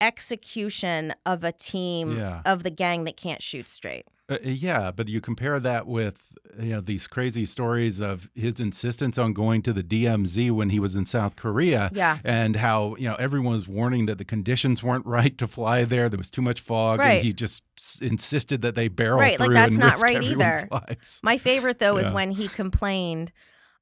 [0.00, 2.40] execution of a team Yeah.
[2.46, 4.06] of the gang that can't shoot straight.
[4.30, 9.16] Uh, yeah, but you compare that with you know these crazy stories of his insistence
[9.16, 12.18] on going to the DMZ when he was in South Korea, Yeah.
[12.24, 16.10] and how you know everyone was warning that the conditions weren't right to fly there.
[16.10, 17.12] There was too much fog, Right.
[17.14, 17.62] and he just
[18.02, 20.68] insisted that they barrel Right, like, through that's and not risk right either.
[20.88, 21.20] lives.
[21.22, 23.32] My favorite though is when he complained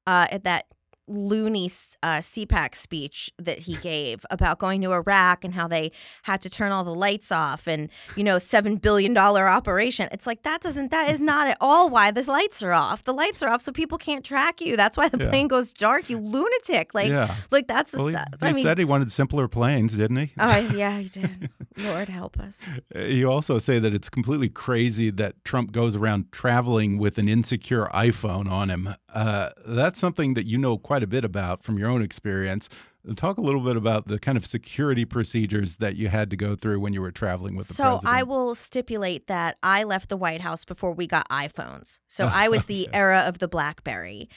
[0.05, 0.65] uh, at that
[1.07, 1.65] loony
[2.03, 5.91] uh, CPAC speech that he gave about going to Iraq and how they
[6.23, 10.09] had to turn all the lights off and you know seven billion dollar operation.
[10.11, 13.03] It's like that doesn't that is not at all why the lights are off.
[13.03, 14.75] The lights are off so people can't track you.
[14.77, 15.29] That's why the Yeah.
[15.29, 16.09] plane goes dark.
[16.09, 16.93] You lunatic!
[16.93, 17.35] Like Yeah.
[17.51, 18.27] like that's the Well, he, stuff.
[18.41, 20.31] he I mean, said he wanted simpler planes, didn't he?
[20.39, 21.49] oh yeah, he did.
[21.79, 22.59] Lord help us.
[22.95, 27.85] You also say that it's completely crazy that Trump goes around traveling with an insecure
[27.93, 28.89] iPhone on him.
[29.13, 32.69] Uh, that's something that you know quite a bit about from your own experience.
[33.15, 36.55] Talk a little bit about the kind of security procedures that you had to go
[36.57, 38.13] through when you were traveling with the So president.
[38.13, 41.99] I will stipulate that I left the White House before we got iPhones.
[42.07, 44.27] So I was the era of the BlackBerry,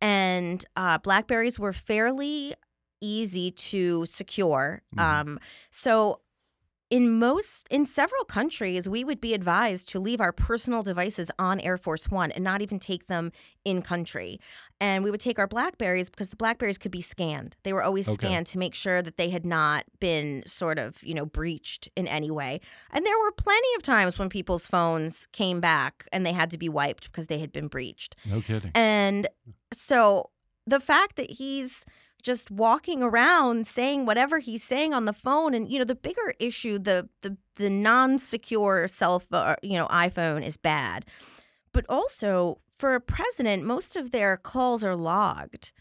[0.00, 2.54] and uh, Blackberries were fairly
[3.00, 4.82] easy to secure.
[4.94, 5.02] Mhm.
[5.02, 5.38] Um,
[5.70, 6.20] so
[6.90, 11.60] in most in several countries we would be advised to leave our personal devices on
[11.60, 13.30] air force one and not even take them
[13.64, 14.38] in country
[14.80, 18.08] and we would take our blackberries because the blackberries could be scanned they were always
[18.08, 18.26] Okay.
[18.26, 22.08] scanned to make sure that they had not been sort of you know breached in
[22.08, 26.32] any way and there were plenty of times when people's phones came back and they
[26.32, 28.72] had to be wiped because they had been breached no kidding.
[28.74, 29.28] and
[29.72, 30.30] so
[30.66, 31.86] the fact that he's
[32.20, 36.34] just walking around saying whatever he's saying on the phone and you know the bigger
[36.38, 41.06] issue the the the non-secure cell phone uh, you know iPhone is bad.
[41.72, 45.72] But also for a president most of their calls are logged.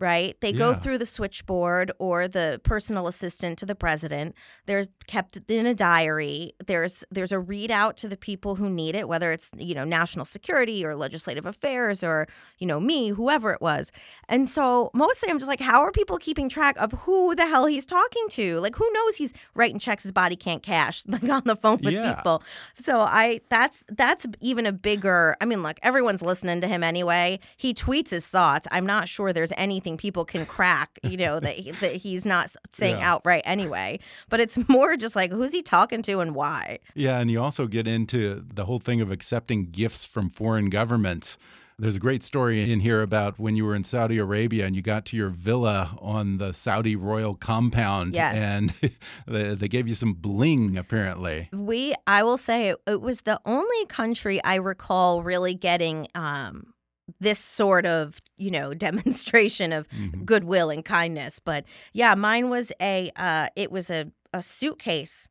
[0.00, 0.34] Right?
[0.40, 4.34] They go through the switchboard or the personal assistant to the president.
[4.64, 6.54] They're kept in a diary.
[6.66, 10.24] There's there's a readout to the people who need it, whether it's, you know, national
[10.24, 12.26] security or legislative affairs or,
[12.58, 13.92] you know, me, whoever it was.
[14.28, 17.66] And so mostly I'm just like, how are people keeping track of who the hell
[17.66, 18.58] he's talking to?
[18.60, 21.92] Like who knows he's writing checks his body can't cash, like on the phone with
[21.92, 22.14] Yeah.
[22.14, 22.42] people.
[22.74, 27.38] So I that's that's even a bigger I mean, look, everyone's listening to him anyway.
[27.58, 28.66] He tweets his thoughts.
[28.70, 32.50] I'm not sure there's anything people can crack, you know, that he, that he's not
[32.72, 33.12] saying Yeah.
[33.12, 33.98] outright anyway.
[34.28, 36.78] But it's more just like who's he talking to and why?
[36.94, 41.38] Yeah, and you also get into the whole thing of accepting gifts from foreign governments.
[41.78, 44.82] There's a great story in here about when you were in Saudi Arabia and you
[44.82, 48.14] got to your villa on the Saudi royal compound.
[48.14, 48.38] Yes.
[48.38, 48.74] And
[49.26, 51.48] they, they gave you some bling, apparently.
[51.54, 56.74] We, I will say, it, it was the only country I recall really getting um,
[57.18, 60.24] this sort of, you know, demonstration of Mhm.
[60.24, 61.38] goodwill and kindness.
[61.38, 65.28] But yeah, mine was a, uh, it was a, a suitcase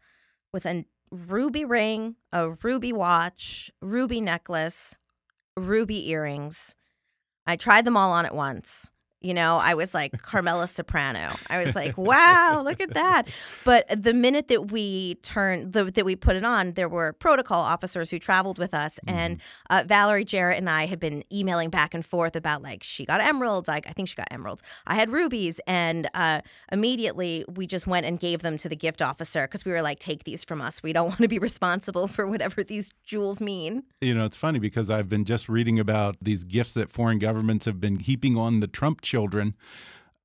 [0.53, 4.95] with a ruby ring, a ruby watch, ruby necklace,
[5.57, 6.75] ruby earrings.
[7.47, 8.91] I tried them all on at once.
[9.21, 11.35] You know, I was like Carmela Soprano.
[11.49, 13.27] I was like, wow, look at that.
[13.65, 17.61] But the minute that we turned, the, that we put it on, there were protocol
[17.61, 18.97] officers who traveled with us.
[19.07, 23.03] And uh, Valerie Jarrett and I had been emailing back and forth about like, she
[23.03, 23.67] got emeralds.
[23.67, 24.63] Like, I think she got emeralds.
[24.87, 25.59] I had rubies.
[25.67, 26.39] And uh,
[26.71, 29.99] immediately we just went and gave them to the gift officer because we were like,
[29.99, 30.81] take these from us.
[30.81, 33.83] We don't want to be responsible for whatever these jewels mean.
[33.99, 37.65] You know, it's funny because I've been just reading about these gifts that foreign governments
[37.65, 39.55] have been heaping on the Trump children.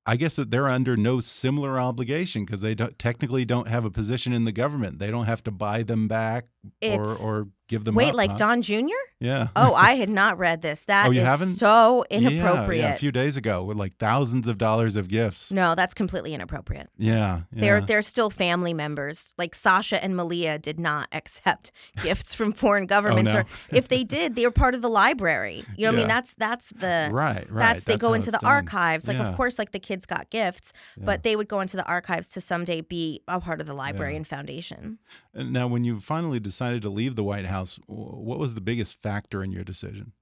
[0.07, 3.91] I guess that they're under no similar obligation because they don't, technically don't have a
[3.91, 4.99] position in the government.
[4.99, 8.31] They don't have to buy them back or, It's- or give them Wait, up, like
[8.33, 8.37] huh?
[8.37, 8.89] Don Jr.?
[9.21, 9.49] Yeah.
[9.57, 10.85] Oh, I had not read this.
[10.85, 11.57] That Oh, is you haven't?
[11.57, 12.85] so inappropriate.
[12.85, 15.51] Yeah, a few days ago with like thousands of dollars of gifts.
[15.51, 16.91] no, that's completely inappropriate.
[16.99, 17.15] Yeah.
[17.53, 17.61] yeah.
[17.61, 19.33] They're they're still family members.
[19.39, 21.73] Like Sasha and Malia did not accept
[22.03, 23.41] gifts from foreign oh, governments, no.
[23.41, 25.65] or if they did, they were part of the library.
[25.77, 27.63] You know, what I mean, that's that's the right, right.
[27.63, 28.51] That's they go into the done.
[28.51, 29.09] archives.
[29.09, 29.29] Like, Yeah.
[29.29, 31.05] of course, like the kids got gifts, Yeah.
[31.07, 34.13] but they would go into the archives to someday be a part of the library
[34.13, 34.17] Yeah.
[34.19, 34.99] and foundation.
[35.33, 39.03] And Now, when you finally decided to leave the White House, what was the biggest
[39.03, 40.13] factor in your decision?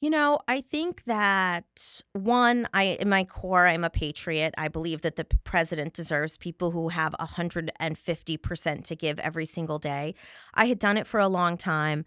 [0.00, 4.52] You know, I think that one, I in my core, I'm a patriot.
[4.58, 10.14] I believe that the president deserves people who have 150% to give every single day.
[10.52, 12.04] I had done it for a long time.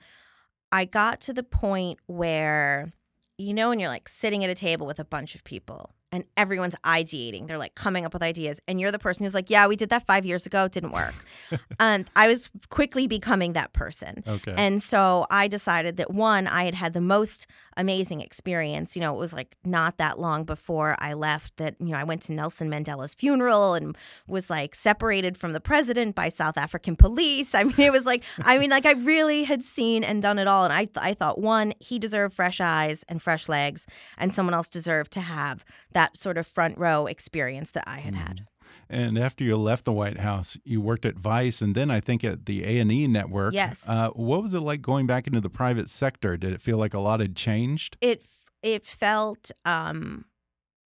[0.71, 2.91] I got to the point where,
[3.37, 6.23] you know, when you're like sitting at a table with a bunch of people and
[6.37, 7.47] everyone's ideating.
[7.47, 9.89] They're like coming up with ideas, and you're the person who's like, "Yeah, we did
[9.89, 10.65] that five years ago.
[10.65, 11.13] It didn't work."
[11.79, 14.53] um, I was quickly becoming that person, Okay.
[14.57, 18.95] and so I decided that one, I had had the most amazing experience.
[18.95, 22.03] You know, it was like not that long before I left that you know I
[22.03, 23.95] went to Nelson Mandela's funeral and
[24.27, 27.53] was like separated from the president by South African police.
[27.53, 30.47] I mean, it was like I mean, like I really had seen and done it
[30.47, 33.85] all, and I I thought one, he deserved fresh eyes and fresh legs,
[34.17, 35.65] and someone else deserved to have
[35.97, 38.45] that sort of front row experience that I had had.
[38.87, 42.23] And after you left the White House, you worked at Vice, and then I think
[42.23, 43.55] at the A and E Network.
[43.55, 43.89] Yes.
[43.89, 46.37] Uh, what was it like going back into the private sector?
[46.37, 47.97] Did it feel like a lot had changed?
[47.99, 48.23] It
[48.61, 50.25] it felt um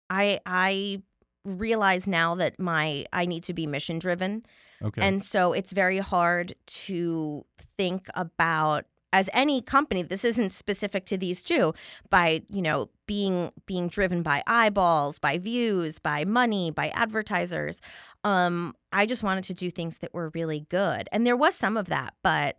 [0.09, 1.03] I I
[1.45, 4.45] realize now that my I need to be mission driven.
[4.81, 5.03] Okay.
[5.03, 6.55] And so it's very hard
[6.87, 7.45] to
[7.77, 11.75] think about as any company this isn't specific to these two
[12.11, 17.81] by you know being being driven by eyeballs by views by money by advertisers.
[18.25, 21.09] Um i just wanted to do things that were really good.
[21.13, 22.57] And there was some of that but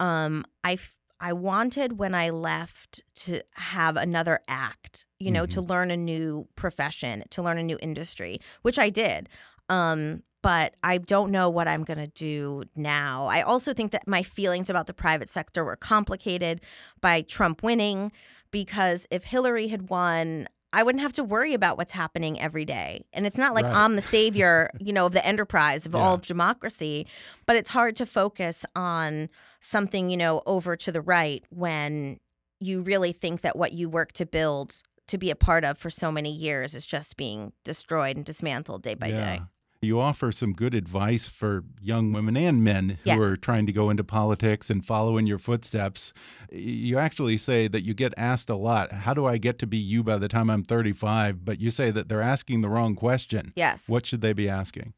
[0.00, 5.60] um i f- i wanted when i left to have another act you know to
[5.60, 9.28] learn a new profession to learn a new industry which i did.
[9.68, 13.28] Um but I don't know what I'm going to do now.
[13.28, 16.60] I also think that my feelings about the private sector were complicated
[17.00, 18.12] by Trump winning
[18.50, 23.06] because if Hillary had won, I wouldn't have to worry about what's happening every day.
[23.14, 23.74] And it's not like Right.
[23.74, 27.06] I'm the savior, you know, of the enterprise of all of democracy,
[27.46, 29.30] but it's hard to focus on
[29.60, 32.20] something, you know, over to the right when
[32.60, 35.88] you really think that what you work to build to be a part of for
[35.88, 39.40] so many years is just being destroyed and dismantled day by day.
[39.84, 43.18] You offer some good advice for young women and men who Yes.
[43.18, 46.12] are trying to go into politics and follow in your footsteps.
[46.50, 49.76] You actually say that you get asked a lot, How do I get to be
[49.76, 51.44] you by the time I'm 35?
[51.44, 53.52] But you say that they're asking the wrong question.
[53.56, 53.88] Yes.
[53.88, 54.94] What should they be asking?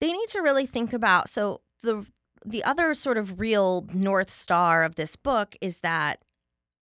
[0.00, 2.06] they need to really think about so the
[2.46, 6.22] the other sort of real north star of this book is that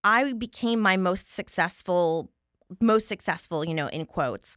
[0.03, 2.29] I became my most successful
[2.79, 4.55] most successful, you know, in quotes,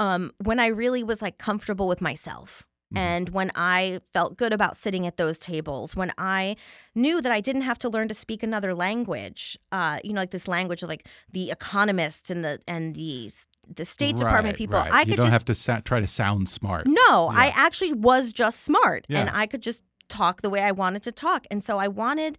[0.00, 2.66] um, when I really was like comfortable with myself.
[2.92, 6.56] And when I felt good about sitting at those tables, when I
[6.92, 10.32] knew that I didn't have to learn to speak another language, uh, you know, like
[10.32, 13.30] this language of like the economists and the and the
[13.72, 14.92] the State Department Right, people, right.
[14.92, 16.88] I you could don't just have to sa try to sound smart.
[16.88, 21.04] no, I actually was just smart and I could just talk the way I wanted
[21.04, 21.46] to talk.
[21.48, 22.38] And so I wanted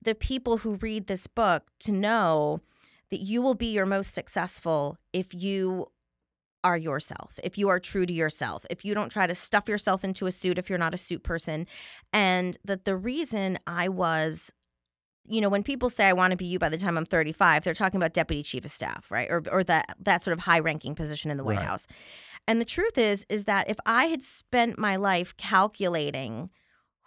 [0.00, 2.60] the people who read this book to know
[3.10, 5.86] that you will be your most successful if you
[6.64, 10.02] are yourself, if you are true to yourself, if you don't try to stuff yourself
[10.02, 11.66] into a suit if you're not a suit person.
[12.12, 14.52] And that the reason I was
[15.26, 17.64] you know, when people say I want to be you by the time I'm 35,
[17.64, 19.30] they're talking about deputy chief of staff, right?
[19.30, 21.66] Or or that that sort of high-ranking position in the White Right.
[21.66, 21.86] House.
[22.46, 26.50] And the truth is is that if I had spent my life calculating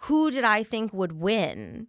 [0.02, 1.88] who did I think would win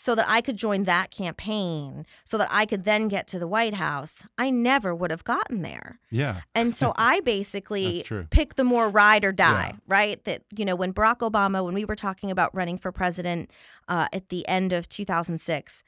[0.00, 3.48] so that I could join that campaign, so that I could then get to the
[3.48, 5.98] White House, I never would have gotten there.
[6.08, 6.42] Yeah.
[6.54, 9.78] And so I basically pick the more ride or die, Yeah.
[9.88, 10.24] right?
[10.24, 13.50] That, you know, when Barack Obama, when we were talking about running for president
[13.88, 15.82] uh, at the end of 2006,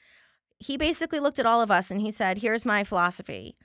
[0.59, 3.57] he basically looked at all of us and he said, Here's my philosophy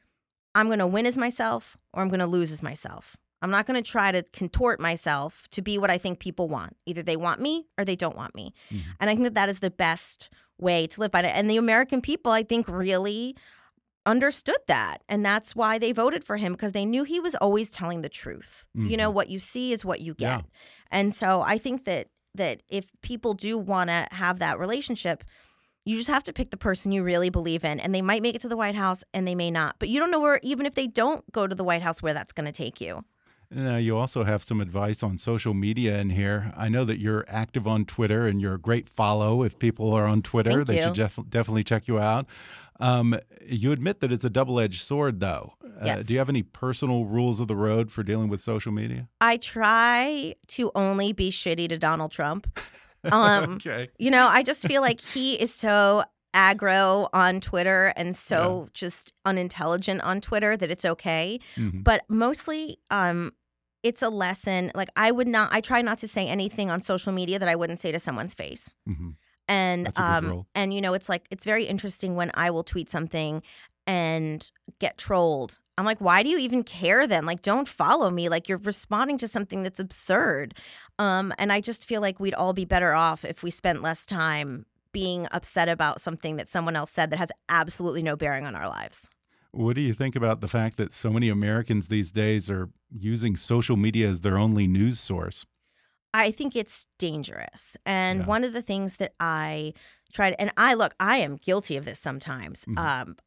[0.54, 3.18] I'm going to win as myself or I'm going to lose as myself.
[3.42, 6.76] I'm not going to try to contort myself to be what I think people want.
[6.86, 8.54] Either they want me or they don't want me.
[8.72, 8.90] Mm-hmm.
[9.00, 11.26] And I think that that is the best way to live by it.
[11.26, 13.36] And the American people, I think, really
[14.06, 15.04] understood that.
[15.10, 18.10] And that's why they voted for him because they knew he was always telling the
[18.10, 18.68] truth.
[18.74, 19.16] You know, mm-hmm.
[19.16, 20.40] what you see is what you get.
[20.40, 20.42] Yeah.
[20.92, 25.24] And so I think that that if people do want to have that relationship,
[25.86, 27.80] you just have to pick the person you really believe in.
[27.80, 29.78] And they might make it to the White House and they may not.
[29.80, 32.14] But you don't know where even if they don't go to the White House where
[32.14, 33.06] that's going to take you.
[33.56, 36.52] Now, you also have some advice on social media in here.
[36.58, 39.44] I know that you're active on Twitter and you're a great follow.
[39.44, 40.84] If people are on Twitter, Thank they you.
[40.84, 42.26] should def definitely check you out.
[42.82, 45.54] Um, you admit that it's a double edged sword, though.
[45.64, 46.06] Uh, Yes.
[46.06, 49.08] do you have any personal rules of the road for dealing with social media?
[49.22, 52.48] I try to only be shitty to Donald Trump.
[53.06, 53.88] Um, okay.
[53.98, 56.04] You know, I just feel like he is so
[56.36, 61.40] aggro on Twitter and so just unintelligent on Twitter that it's okay.
[61.56, 61.82] Mhm.
[61.84, 63.32] But mostly, um,
[63.86, 64.72] it's a lesson.
[64.74, 67.56] Like I would not, I try not to say anything on social media that I
[67.56, 68.72] wouldn't say to someone's face.
[68.90, 69.16] Mhm.
[69.48, 73.44] And um and you know it's like it's very interesting when I will tweet something
[73.86, 75.60] and get trolled.
[75.78, 77.26] I'm like, why do you even care then?
[77.26, 78.30] Like, don't follow me.
[78.30, 80.56] Like, you're responding to something that's absurd.
[80.98, 84.06] Um, and I just feel like we'd all be better off if we spent less
[84.06, 88.56] time being upset about something that someone else said that has absolutely no bearing on
[88.56, 89.10] our lives.
[89.56, 93.38] What do you think about the fact that so many Americans these days are using
[93.38, 95.46] social media as their only news source?
[96.14, 97.76] I think it's dangerous.
[97.86, 98.26] And Yeah.
[98.26, 99.74] one of the things that I
[100.14, 102.66] tried, and I look, I am guilty of this sometimes.
[102.68, 102.76] Mhm.
[102.78, 103.18] Um,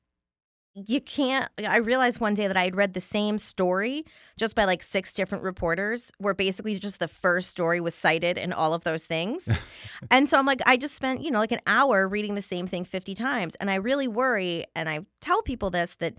[0.86, 4.04] you can't, I realized one day that I had read the same story
[4.36, 8.52] just by like six different reporters, where basically just the first story was cited in
[8.52, 9.48] all of those things.
[10.10, 12.66] and so I'm like, I just spent, you know, like an hour reading the same
[12.66, 13.54] thing 50 times.
[13.56, 16.14] And I really worry, and I tell people this, that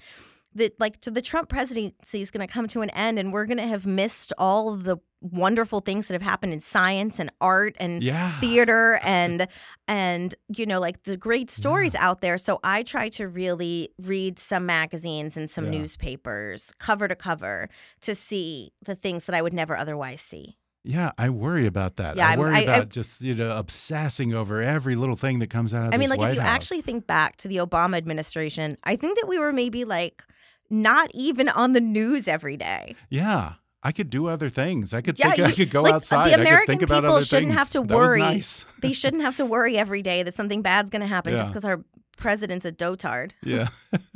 [0.55, 3.45] that like to the Trump presidency is going to come to an end and we're
[3.45, 7.75] going to have missed all the wonderful things that have happened in science and art
[7.79, 8.39] and Yeah.
[8.39, 9.47] theater and
[9.87, 14.39] and you know like the great stories out there so i try to really read
[14.39, 15.79] some magazines and some Yeah.
[15.81, 17.67] newspapers cover to cover
[18.01, 20.55] to see the things that i would never otherwise see
[20.85, 22.15] Yeah, I worry about that.
[22.15, 25.49] Yeah, I worry I- I- about just you know obsessing over every little thing that
[25.49, 26.55] comes out of i mean like White if you House.
[26.55, 30.23] actually think back to the obama administration i think that we were maybe like
[30.69, 34.93] not even on the news every day yeah, I could do other things.
[34.93, 36.27] I could Yeah, think I you- could go like, the outside.
[36.27, 37.57] I could American think about people other shouldn't things.
[37.59, 38.19] have to worry.
[38.19, 38.65] nice.
[38.81, 41.63] they shouldn't have to worry every day that something bad's going to happen just because
[41.65, 41.83] our
[42.17, 43.69] president's a dotard Yeah.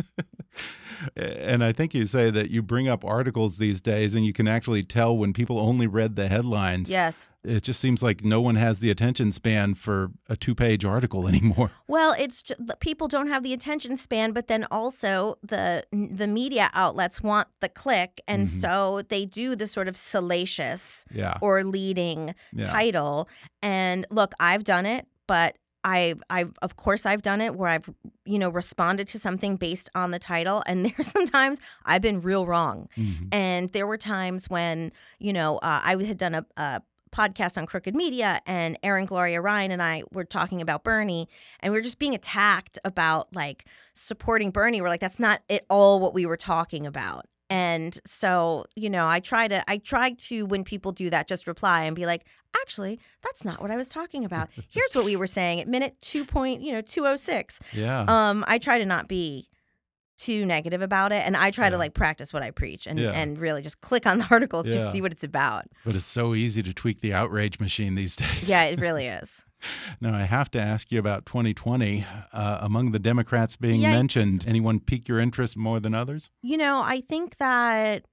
[1.15, 4.47] and I think you say that you bring up articles these days and you can
[4.47, 6.89] actually tell when people only read the headlines.
[6.89, 10.85] yes It just seems like no one has the attention span for a two page
[10.85, 11.71] article anymore.
[11.87, 16.27] Well, it's ju- the people don't have the attention span, but then also the the
[16.27, 18.61] media outlets want the click, and Mhm.
[18.61, 21.37] so they do the sort of salacious Yeah.
[21.41, 22.63] or leading Yeah.
[22.67, 23.27] title.
[23.61, 27.89] And look, I've done it, but I I of course I've done it where I've
[28.25, 32.45] you know responded to something based on the title, and there's sometimes I've been real
[32.45, 32.89] wrong.
[32.97, 33.27] Mhm.
[33.31, 36.81] And there were times when, you know, uh, I had done a, a
[37.11, 41.27] podcast on Crooked Media, and Erin Gloria Ryan and I were talking about Bernie,
[41.59, 44.81] and we were just being attacked about like supporting Bernie.
[44.81, 47.27] We're like, that's not at all what we were talking about.
[47.53, 51.45] And so, you know, I try to, I try to, when people do that, just
[51.45, 52.25] reply and be like,
[52.59, 54.49] actually, that's not what I was talking about.
[54.69, 57.59] Here's what we were saying at minute two point, you know, two oh six.
[57.71, 58.05] Yeah.
[58.07, 59.49] Um, I try to not be
[60.25, 63.11] too negative about it, and I try to like practice what I preach and Yeah.
[63.11, 64.71] and really just click on the article, Yeah.
[64.71, 65.65] just see what it's about.
[65.85, 68.47] but it's so easy to tweak the outrage machine these days.
[68.47, 69.45] Yeah, it really is.
[70.01, 72.05] Now, I have to ask you about 2020.
[72.33, 73.91] Uh, among the Democrats being Yikes.
[73.91, 76.29] mentioned, anyone pique your interest more than others?
[76.41, 78.03] You know, I think that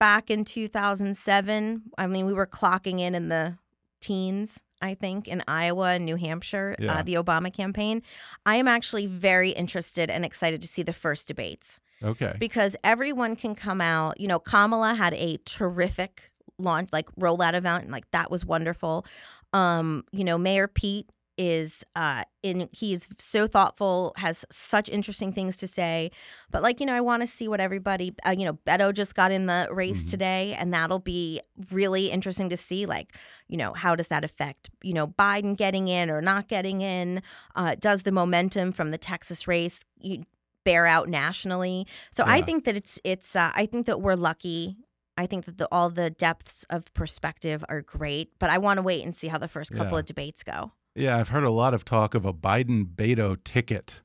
[0.00, 3.58] back in 2007, I mean, we were clocking in in the
[4.00, 4.60] teens.
[4.82, 6.98] I think in Iowa and New Hampshire, Yeah.
[6.98, 8.02] uh, the Obama campaign.
[8.44, 11.80] I am actually very interested and excited to see the first debates.
[12.04, 12.34] Okay.
[12.40, 14.18] because everyone can come out.
[14.18, 19.06] You know, Kamala had a terrific launch, like rollout event, and like that was wonderful.
[19.52, 21.08] Um, you know, Mayor Pete
[21.48, 26.10] is uh in he's so thoughtful has such interesting things to say
[26.50, 29.14] but like you know i want to see what everybody uh, you know beto just
[29.14, 30.10] got in the race Mhm.
[30.10, 31.40] today and that'll be
[31.70, 33.14] really interesting to see like
[33.48, 37.22] you know how does that affect you know biden getting in or not getting in
[37.56, 40.22] uh does the momentum from the texas race you,
[40.64, 44.76] bear out nationally so i think that it's it's uh, i think that we're lucky
[45.18, 48.82] I think that the, all the depths of perspective are great, but I want to
[48.82, 50.00] wait and see how the first couple Yeah.
[50.00, 50.72] of debates go.
[50.94, 54.00] Yeah, I've heard a lot of talk of a Biden Beto ticket.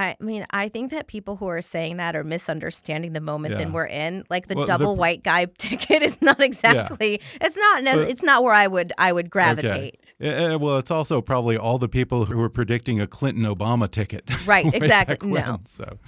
[0.00, 3.64] I mean, I think that people who are saying that are misunderstanding the moment Yeah.
[3.64, 4.22] that we're in.
[4.30, 7.20] Like the Well, double pr- white guy ticket is not exactly.
[7.40, 7.82] It's not.
[7.84, 8.92] But, it's not where I would.
[8.96, 10.00] I would gravitate.
[10.20, 14.24] Yeah, well, it's also probably all the people who were predicting a Clinton Obama ticket.
[14.46, 15.30] Right, exactly.
[15.32, 15.44] when.
[15.44, 15.60] No.
[15.66, 15.98] So,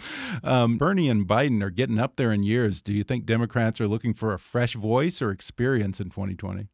[0.44, 2.80] um, Bernie and Biden are getting up there in years.
[2.80, 6.68] Do you think Democrats are looking for a fresh voice or experience in 2020?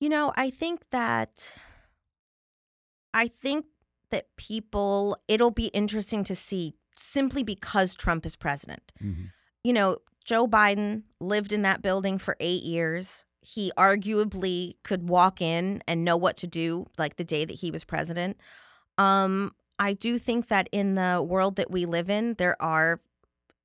[0.00, 1.54] You know, I think that.
[3.14, 3.66] I think
[4.10, 5.16] that people.
[5.28, 8.92] It'll be interesting to see simply because Trump is president.
[9.64, 13.24] you know, Joe Biden lived in that building for eight years.
[13.40, 17.70] He arguably could walk in and know what to do, like the day that he
[17.70, 18.36] was president.
[18.98, 23.00] Um, I do think that in the world that we live in, there are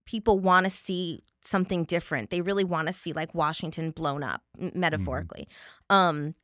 [0.05, 2.29] people want to see something different.
[2.29, 5.47] They really want to see like Washington blown up, m- metaphorically,
[5.89, 6.35] um,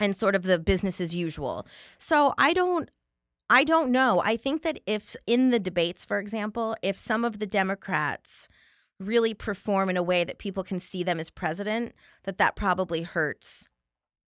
[0.00, 1.66] and sort of the business as usual.
[1.98, 2.90] So I don't.
[3.52, 4.22] I don't know.
[4.24, 8.48] I think that if in the debates, for example, if some of the Democrats
[9.00, 11.92] really perform in a way that people can see them as president,
[12.22, 13.68] that that probably hurts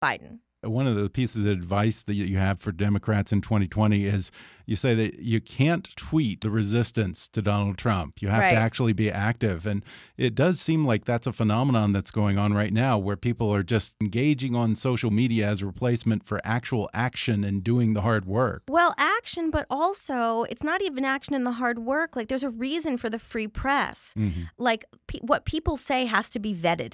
[0.02, 0.40] Biden.
[0.64, 4.32] One of the pieces of advice that you have for Democrats in 2020 is
[4.68, 8.22] you say that you can't tweet the resistance to Donald Trump.
[8.22, 8.52] You have Right.
[8.52, 9.66] to actually be active.
[9.66, 9.84] And
[10.18, 13.64] it does seem like that's a phenomenon that's going on right now where people are
[13.64, 18.26] just engaging on social media as a replacement for actual action and doing the hard
[18.26, 18.62] work.
[18.70, 22.16] Well, action, but also it's not even action in the hard work.
[22.16, 24.14] Like there's a reason for the free press.
[24.18, 24.50] Mhm.
[24.60, 26.94] Like pe- what people say has to be vetted.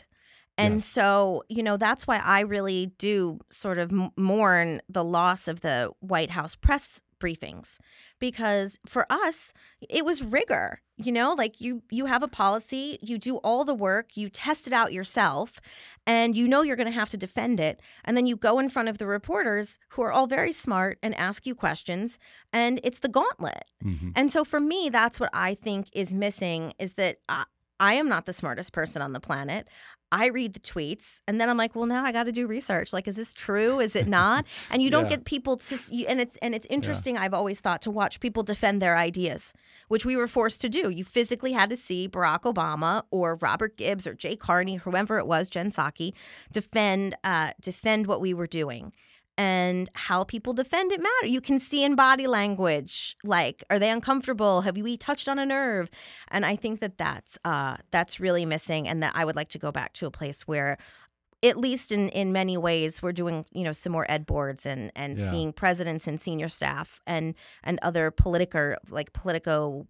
[0.57, 0.85] And Yes.
[0.85, 5.91] so, you know, that's why I really do sort of mourn the loss of the
[5.99, 7.79] White House press briefings
[8.19, 9.51] because for us
[9.89, 13.73] it was rigor you know like you you have a policy you do all the
[13.73, 15.59] work you test it out yourself
[16.05, 18.69] and you know you're going to have to defend it and then you go in
[18.69, 22.19] front of the reporters who are all very smart and ask you questions
[22.53, 24.11] and it's the gauntlet Mhm.
[24.15, 27.45] and so for me, that's what I think is missing is that I,
[27.79, 29.67] I am not the smartest person on the planet.
[30.11, 32.93] I read the tweets and then I'm like, well, now I got to do research.
[32.93, 33.79] Like, is this true?
[33.79, 34.45] Is it not?
[34.71, 35.17] And you don't Yeah.
[35.17, 37.17] get people to, and it's and it's interesting.
[37.17, 39.53] I've always thought to watch people defend their ideas,
[39.89, 40.89] which we were forced to do.
[40.89, 45.27] You physically had to see Barack Obama or Robert Gibbs or Jay Carney, whoever it
[45.27, 46.13] was, Jen Psaki,
[46.51, 48.93] defend uh, defend what we were doing
[49.37, 51.27] and how people defend it matter.
[51.27, 54.61] You can see in body language, like, are they uncomfortable?
[54.61, 55.89] Have we touched on a nerve?
[56.29, 59.59] And I think that that's uh, that's really missing, and that I would like to
[59.59, 60.77] go back to a place where.
[61.43, 64.91] At least in, in many ways, we're doing you know some more ed boards and,
[64.95, 65.29] and Yeah.
[65.29, 69.85] seeing presidents and senior staff and and other politico like politico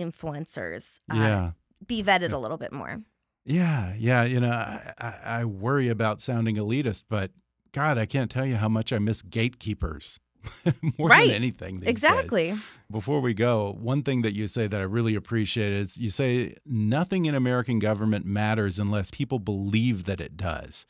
[0.00, 1.50] influencers uh, Yeah.
[1.86, 3.02] be vetted a little bit more.
[3.44, 4.22] Yeah, yeah.
[4.22, 7.32] You know, I, I, I worry about sounding elitist, but
[7.72, 10.20] God, I can't tell you how much I miss gatekeepers
[10.98, 11.26] more Right.
[11.26, 11.76] than anything.
[11.76, 11.90] These days.
[11.90, 12.54] Exactly.
[12.90, 16.54] Before we go, one thing that you say that I really appreciate is you say
[16.66, 20.84] nothing in American government matters unless people believe that it does.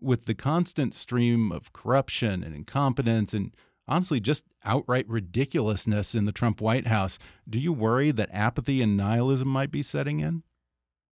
[0.00, 3.54] With the constant stream of corruption and incompetence and
[3.88, 7.18] honestly just outright ridiculousness in the Trump White House,
[7.48, 10.42] do you worry that apathy and nihilism might be setting in?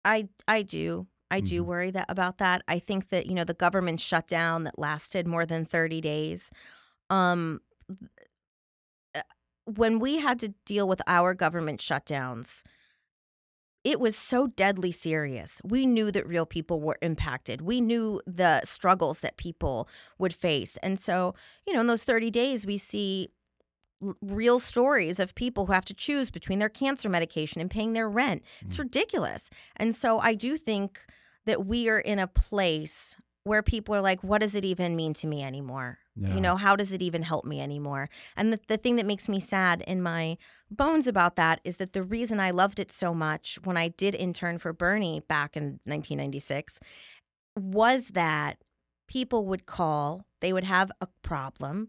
[0.04, 1.06] I I do.
[1.32, 1.66] I do Mhm.
[1.66, 2.62] worry that about that.
[2.68, 6.50] I think that, you know, the government shutdown that lasted more than 30 days.
[7.10, 7.60] Um
[9.14, 9.22] uh,
[9.64, 12.62] when we had to deal with our government shutdowns,
[13.84, 15.60] it was so deadly serious.
[15.64, 17.60] We knew that real people were impacted.
[17.62, 20.76] We knew the struggles that people would face.
[20.84, 21.34] And so,
[21.66, 23.30] you know, in those 30 days, we see
[24.00, 27.92] l- real stories of people who have to choose between their cancer medication and paying
[27.92, 28.42] their rent.
[28.60, 29.50] It's ridiculous.
[29.76, 31.00] And so I do think
[31.46, 35.14] that we are in a place where people are like, what does it even mean
[35.14, 35.98] to me anymore?
[36.14, 36.34] Yeah.
[36.34, 38.08] You know, how does it even help me anymore?
[38.36, 40.36] And the, the thing that makes me sad in my
[40.70, 44.14] bones about that is that the reason I loved it so much when I did
[44.14, 46.78] intern for Bernie back in 1996
[47.58, 48.58] was that
[49.08, 51.88] people would call, they would have a problem,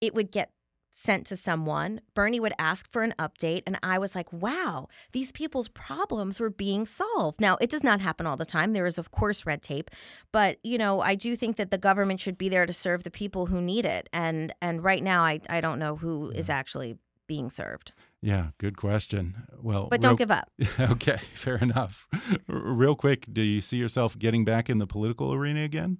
[0.00, 0.50] it would get
[0.90, 2.00] sent to someone.
[2.14, 6.50] Bernie would ask for an update, and I was like, wow, these people's problems were
[6.50, 7.40] being solved.
[7.40, 8.72] Now, it does not happen all the time.
[8.72, 9.90] There is, of course, red tape,
[10.32, 13.10] but you know, I do think that the government should be there to serve the
[13.10, 14.08] people who need it.
[14.12, 17.92] And and right now, I I don't know who is actually being served.
[18.22, 19.44] Yeah, good question.
[19.62, 20.50] Well, But don't give up.
[20.80, 22.06] okay, fair enough.
[22.48, 25.98] Real quick, do you see yourself getting back in the political arena again?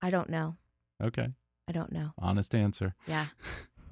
[0.00, 0.56] I don't know.
[1.02, 1.28] Okay,
[1.66, 2.12] I don't know.
[2.18, 2.94] honest answer.
[3.06, 3.26] Yeah.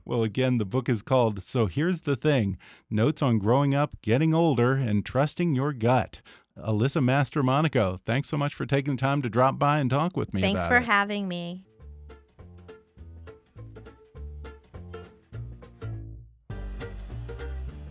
[0.06, 4.32] Well, again, the book is called So Here's the Thing Notes on Growing Up, Getting
[4.32, 6.20] Older, and Trusting Your Gut.
[6.56, 10.32] Alyssa Mastromonaco, thanks so much for taking the time to drop by and talk with
[10.32, 10.84] me Thanks for it.
[10.84, 11.64] having me.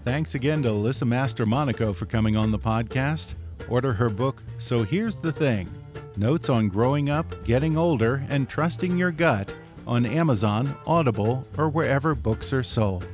[0.06, 3.34] Thanks again to Alyssa Mastromonaco for coming on the podcast.
[3.68, 5.70] Order her book, So Here's the Thing
[6.16, 9.54] Notes on Growing Up, Getting Older, and Trusting Your Gut
[9.88, 13.08] on Amazon, Audible, or wherever books are sold.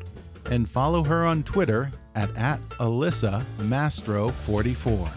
[0.49, 5.07] And follow her on Twitter at, at Alyssa Mastro44.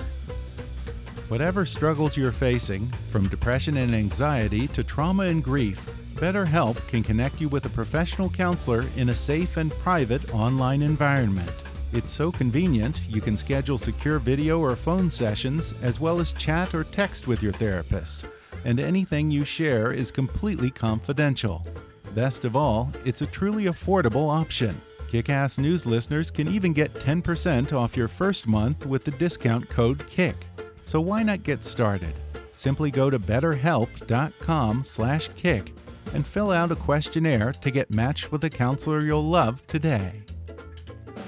[1.28, 7.40] Whatever struggles you're facing, from depression and anxiety to trauma and grief, BetterHelp can connect
[7.40, 11.50] you with a professional counselor in a safe and private online environment.
[11.92, 16.74] It's so convenient, you can schedule secure video or phone sessions, as well as chat
[16.74, 18.26] or text with your therapist.
[18.64, 21.66] And anything you share is completely confidential.
[22.14, 24.80] Best of all, it's a truly affordable option.
[25.08, 30.06] Kick-Ass News listeners can even get 10% off your first month with the discount code
[30.06, 30.36] KICK.
[30.84, 32.12] So why not get started?
[32.56, 35.72] Simply go to betterhelp.com/kick
[36.14, 40.22] and fill out a questionnaire to get matched with a counselor you'll love today.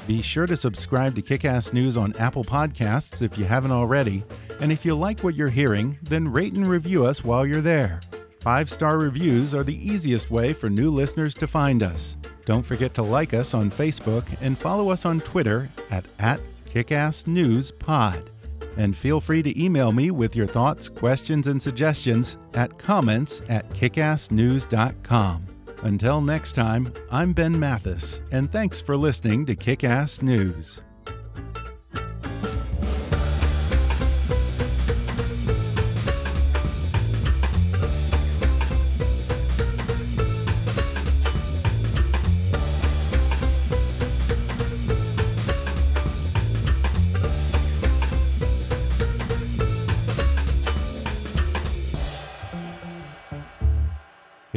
[0.07, 4.23] Be sure to subscribe to Kick-Ass News on Apple Podcasts if you haven't already,
[4.61, 8.01] and if you like what you're hearing, then rate and review us while you're there.
[8.41, 12.17] Five star reviews are the easiest way for new listeners to find us.
[12.45, 16.41] Don't forget to like us on Facebook and follow us on Twitter at, at
[16.73, 18.29] KickassNewsPod.
[18.77, 23.69] And feel free to email me with your thoughts, questions, and suggestions at comments at
[23.71, 25.47] kickassnews.com.
[25.83, 30.83] Until next time, I'm Ben Mathis, and thanks for listening to Kickass News.